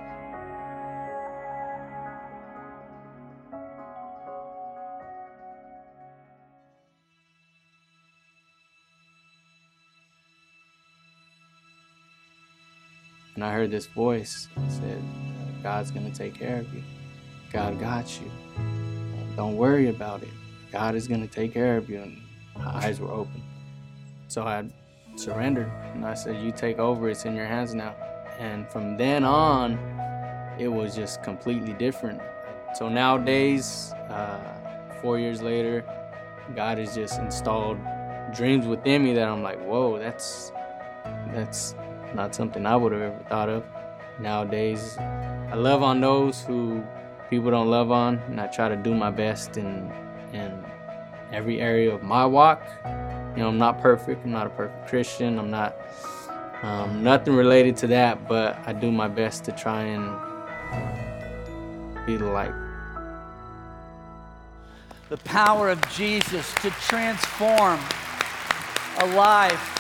And 13.36 13.44
I 13.44 13.54
heard 13.54 13.70
this 13.70 13.86
voice 13.86 14.48
said, 14.68 15.00
God's 15.62 15.92
going 15.92 16.12
to 16.12 16.18
take 16.18 16.34
care 16.34 16.58
of 16.60 16.74
you. 16.74 16.84
God 17.52 17.80
got 17.80 18.20
you. 18.20 18.32
Don't 19.36 19.58
worry 19.58 19.90
about 19.90 20.24
it. 20.24 20.30
God 20.72 20.96
is 20.96 21.08
going 21.08 21.22
to 21.22 21.28
take 21.28 21.54
care 21.54 21.78
of 21.78 21.88
you. 21.88 22.02
And 22.02 22.22
my 22.56 22.66
eyes 22.78 23.00
were 23.00 23.12
open. 23.12 23.44
So 24.28 24.42
I 24.42 24.66
surrendered. 25.18 25.72
And 25.94 26.06
I 26.06 26.14
said, 26.14 26.42
You 26.42 26.52
take 26.52 26.80
over, 26.80 27.10
it's 27.10 27.26
in 27.26 27.36
your 27.36 27.46
hands 27.46 27.74
now. 27.74 27.96
And 28.40 28.70
from 28.70 28.98
then 28.98 29.24
on, 29.24 29.74
it 30.60 30.68
was 30.68 30.96
just 30.96 31.24
completely 31.24 31.74
different. 31.74 32.22
So 32.76 32.90
nowadays, 32.90 33.94
uh, 34.10 34.40
four 35.02 35.20
years 35.20 35.42
later, 35.42 35.84
God 36.56 36.78
has 36.78 36.96
just 36.96 37.20
installed 37.20 37.80
dreams 38.34 38.68
within 38.68 39.04
me 39.04 39.14
that 39.14 39.28
I'm 39.28 39.42
like, 39.42 39.60
whoa, 39.64 39.98
that's 39.98 40.52
that's 41.34 41.76
not 42.14 42.36
something 42.36 42.66
I 42.66 42.76
would 42.76 42.92
have 42.92 43.02
ever 43.02 43.24
thought 43.30 43.50
of. 43.50 43.64
Nowadays, 44.20 44.98
I 44.98 45.56
love 45.56 45.84
on 45.84 46.02
those 46.02 46.42
who 46.42 46.84
people 47.30 47.52
don't 47.52 47.70
love 47.70 47.92
on, 47.92 48.20
and 48.28 48.40
I 48.40 48.48
try 48.48 48.70
to 48.70 48.76
do 48.76 48.94
my 48.94 49.12
best 49.12 49.58
in 49.58 49.92
in 50.34 50.64
every 51.32 51.60
area 51.60 51.94
of 51.94 52.04
my 52.04 52.26
walk 52.26 52.62
you 53.36 53.44
know, 53.44 53.50
I'm 53.50 53.58
not 53.58 53.82
perfect. 53.82 54.26
I'm 54.26 54.32
not 54.32 54.48
a 54.48 54.50
perfect 54.50 54.88
Christian. 54.88 55.38
I'm 55.38 55.52
not 55.52 55.76
um, 56.64 57.04
nothing 57.04 57.36
related 57.36 57.78
to 57.78 57.88
that, 57.88 58.28
but 58.28 58.58
I 58.66 58.74
do 58.74 58.92
my 58.92 59.08
best 59.08 59.46
to 59.46 59.52
try 59.52 59.84
and 59.84 60.16
be 62.06 62.18
the 62.18 62.26
light. 62.26 62.54
The 65.10 65.18
power 65.18 65.70
of 65.70 65.80
Jesus 65.90 66.52
to 66.56 66.70
transform 66.72 67.80
a 69.00 69.06
life. 69.16 69.74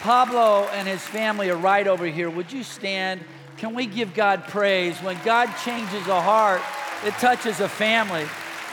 Pablo 0.00 0.68
and 0.72 0.88
his 0.88 1.02
family 1.02 1.50
are 1.50 1.56
right 1.56 1.86
over 1.86 2.06
here. 2.06 2.30
Would 2.30 2.50
you 2.50 2.62
stand? 2.62 3.20
Can 3.58 3.74
we 3.74 3.84
give 3.84 4.14
God 4.14 4.44
praise? 4.44 4.96
When 5.00 5.18
God 5.24 5.54
changes 5.62 6.06
a 6.06 6.20
heart, 6.20 6.62
it 7.04 7.12
touches 7.14 7.60
a 7.60 7.68
family. 7.68 8.24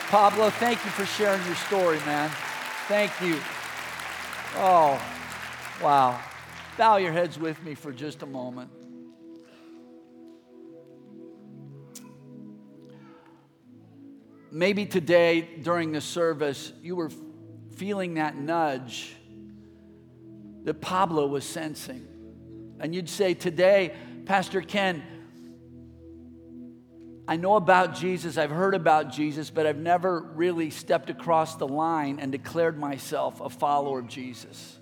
Pablo, 0.08 0.50
thank 0.50 0.84
you 0.86 0.92
for 0.92 1.06
sharing 1.06 1.46
your 1.46 1.56
story, 1.56 2.00
man. 2.06 2.32
Thank 2.88 3.12
you. 3.22 3.38
Oh, 4.56 5.02
wow. 5.84 6.22
Bow 6.78 6.96
your 6.96 7.12
heads 7.12 7.38
with 7.38 7.62
me 7.62 7.76
for 7.76 7.92
just 7.92 8.24
a 8.24 8.26
moment. 8.26 8.72
Maybe 14.54 14.86
today 14.86 15.42
during 15.62 15.92
the 15.92 16.00
service, 16.00 16.72
you 16.82 16.96
were 16.96 17.12
feeling 17.76 18.14
that 18.14 18.38
nudge 18.38 19.18
that 20.64 20.80
Pablo 20.80 21.28
was 21.28 21.44
sensing. 21.44 22.08
And 22.80 22.96
you'd 22.96 23.10
say, 23.10 23.34
Today, 23.34 23.96
Pastor 24.26 24.62
Ken, 24.62 25.04
I 27.28 27.36
know 27.36 27.56
about 27.56 27.96
Jesus, 27.96 28.38
I've 28.38 28.52
heard 28.52 28.74
about 28.74 29.12
Jesus, 29.12 29.50
but 29.50 29.66
I've 29.66 29.78
never 29.78 30.22
really 30.36 30.70
stepped 30.70 31.10
across 31.10 31.56
the 31.56 31.68
line 31.68 32.20
and 32.20 32.32
declared 32.32 32.80
myself 32.80 33.42
a 33.42 33.50
follower 33.50 34.00
of 34.00 34.08
Jesus. 34.08 34.80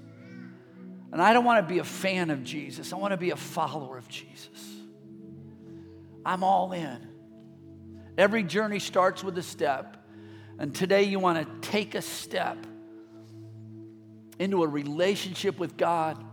And 1.11 1.21
I 1.21 1.33
don't 1.33 1.45
want 1.45 1.67
to 1.67 1.73
be 1.73 1.79
a 1.79 1.83
fan 1.83 2.29
of 2.29 2.43
Jesus, 2.43 2.93
I 2.93 2.97
want 2.97 3.11
to 3.11 3.17
be 3.17 3.31
a 3.31 3.35
follower 3.35 3.97
of 3.97 4.07
Jesus. 4.07 4.75
I'm 6.25 6.43
all 6.43 6.71
in. 6.71 7.07
Every 8.17 8.43
journey 8.43 8.79
starts 8.79 9.23
with 9.23 9.37
a 9.37 9.43
step. 9.43 9.97
And 10.57 10.73
today 10.73 11.03
you 11.03 11.19
want 11.19 11.63
to 11.63 11.69
take 11.69 11.95
a 11.95 12.01
step 12.01 12.57
into 14.39 14.63
a 14.63 14.67
relationship 14.67 15.59
with 15.59 15.77
God 15.77 16.23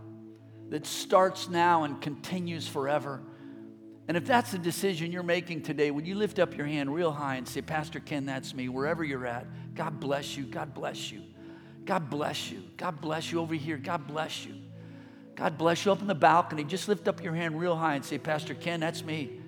that 0.69 0.85
starts 0.85 1.49
now 1.49 1.83
and 1.83 2.01
continues 2.01 2.67
forever. 2.67 3.21
And 4.07 4.17
if 4.17 4.25
that's 4.25 4.51
the 4.51 4.57
decision 4.57 5.11
you're 5.11 5.23
making 5.23 5.61
today, 5.61 5.89
would 5.89 6.05
you 6.05 6.15
lift 6.15 6.39
up 6.39 6.57
your 6.57 6.65
hand 6.65 6.93
real 6.93 7.11
high 7.11 7.35
and 7.35 7.47
say, 7.47 7.61
Pastor 7.61 7.99
Ken, 7.99 8.25
that's 8.25 8.53
me, 8.53 8.67
wherever 8.67 9.03
you're 9.03 9.25
at. 9.25 9.45
God 9.75 9.99
bless 9.99 10.35
you. 10.35 10.43
God 10.43 10.73
bless 10.73 11.11
you. 11.11 11.21
God 11.85 12.09
bless 12.09 12.51
you. 12.51 12.63
God 12.77 12.99
bless 12.99 13.31
you 13.31 13.39
over 13.39 13.55
here. 13.55 13.77
God 13.77 14.07
bless 14.07 14.45
you. 14.45 14.55
God 15.35 15.57
bless 15.57 15.85
you 15.85 15.91
up 15.91 16.01
in 16.01 16.07
the 16.07 16.15
balcony. 16.15 16.63
Just 16.63 16.87
lift 16.87 17.07
up 17.07 17.23
your 17.23 17.33
hand 17.33 17.59
real 17.59 17.75
high 17.75 17.95
and 17.95 18.05
say, 18.05 18.17
Pastor 18.17 18.53
Ken, 18.53 18.79
that's 18.79 19.03
me. 19.03 19.39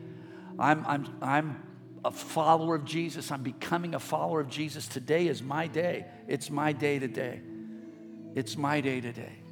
I'm, 0.58 0.86
I'm, 0.88 1.18
I'm 1.22 1.64
a 2.04 2.12
follower 2.12 2.76
of 2.76 2.86
Jesus. 2.86 3.32
I'm 3.32 3.44
becoming 3.44 3.94
a 3.94 4.00
follower 4.00 4.40
of 4.40 4.50
Jesus. 4.50 4.88
Today 4.88 5.28
is 5.28 5.44
my 5.44 5.68
day. 5.68 6.06
It's 6.28 6.50
my 6.50 6.72
day 6.72 6.98
today. 6.98 7.42
It's 8.36 8.58
my 8.58 8.82
day 8.82 9.02
today. 9.02 9.45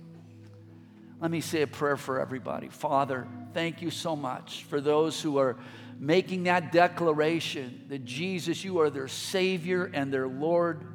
Let 1.23 1.31
me 1.31 1.39
say 1.39 1.61
a 1.61 1.67
prayer 1.67 1.95
for 1.95 2.19
everybody. 2.19 2.67
Father, 2.67 3.25
thank 3.53 3.81
you 3.81 3.91
so 3.91 4.13
much 4.13 4.65
for 4.65 4.81
those 4.81 5.21
who 5.21 5.37
are 5.37 5.55
making 5.97 6.43
that 6.43 6.73
declaration 6.73 7.85
that 7.87 8.03
Jesus, 8.03 8.65
you 8.65 8.81
are 8.81 8.89
their 8.89 9.07
Savior 9.07 9.89
and 9.93 10.13
their 10.13 10.27
Lord, 10.27 10.85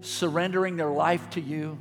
surrendering 0.00 0.76
their 0.76 0.88
life 0.88 1.28
to 1.32 1.42
you. 1.42 1.78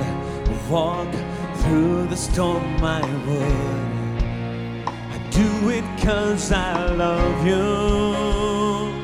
Walk 0.69 1.15
through 1.59 2.09
the 2.09 2.17
storm, 2.17 2.83
I 2.83 3.01
would. 3.29 4.93
I 5.15 5.19
do 5.31 5.71
it 5.71 5.85
cause 6.05 6.51
I 6.51 6.85
love 6.95 7.47
you. 7.47 8.99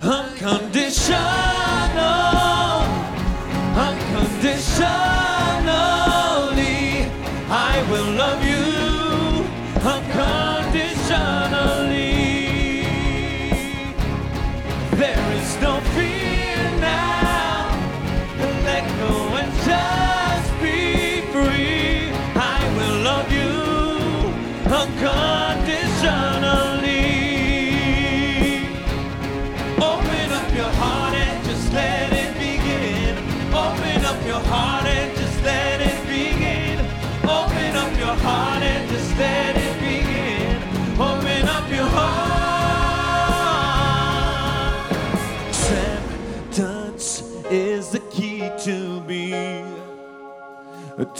Unconditional, 0.00 1.51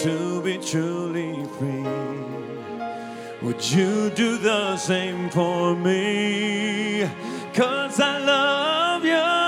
to 0.03 0.43
be 0.43 0.59
truly 0.59 1.45
free. 1.59 1.87
Would 3.41 3.65
you 3.71 4.11
do 4.11 4.37
the 4.37 4.77
same 4.77 5.31
for 5.31 5.77
me? 5.77 7.09
Cause 7.55 8.01
I 8.01 8.19
love 8.19 9.05
you. 9.05 9.42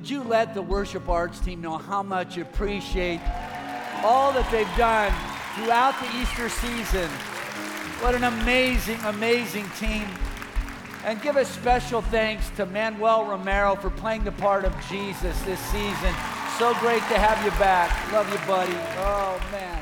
Would 0.00 0.08
you 0.08 0.22
let 0.22 0.54
the 0.54 0.62
worship 0.62 1.10
arts 1.10 1.40
team 1.40 1.60
know 1.60 1.76
how 1.76 2.02
much 2.02 2.34
you 2.34 2.40
appreciate 2.40 3.20
all 4.02 4.32
that 4.32 4.50
they've 4.50 4.74
done 4.74 5.12
throughout 5.54 5.92
the 6.00 6.08
Easter 6.18 6.48
season? 6.48 7.06
What 8.00 8.14
an 8.14 8.24
amazing, 8.24 8.98
amazing 9.04 9.68
team. 9.78 10.08
And 11.04 11.20
give 11.20 11.36
a 11.36 11.44
special 11.44 12.00
thanks 12.00 12.48
to 12.56 12.64
Manuel 12.64 13.26
Romero 13.26 13.76
for 13.76 13.90
playing 13.90 14.24
the 14.24 14.32
part 14.32 14.64
of 14.64 14.74
Jesus 14.88 15.38
this 15.42 15.60
season. 15.66 16.14
So 16.56 16.72
great 16.80 17.02
to 17.12 17.18
have 17.18 17.44
you 17.44 17.50
back. 17.60 17.90
Love 18.10 18.26
you, 18.32 18.38
buddy. 18.46 18.72
Oh, 18.96 19.38
man. 19.52 19.79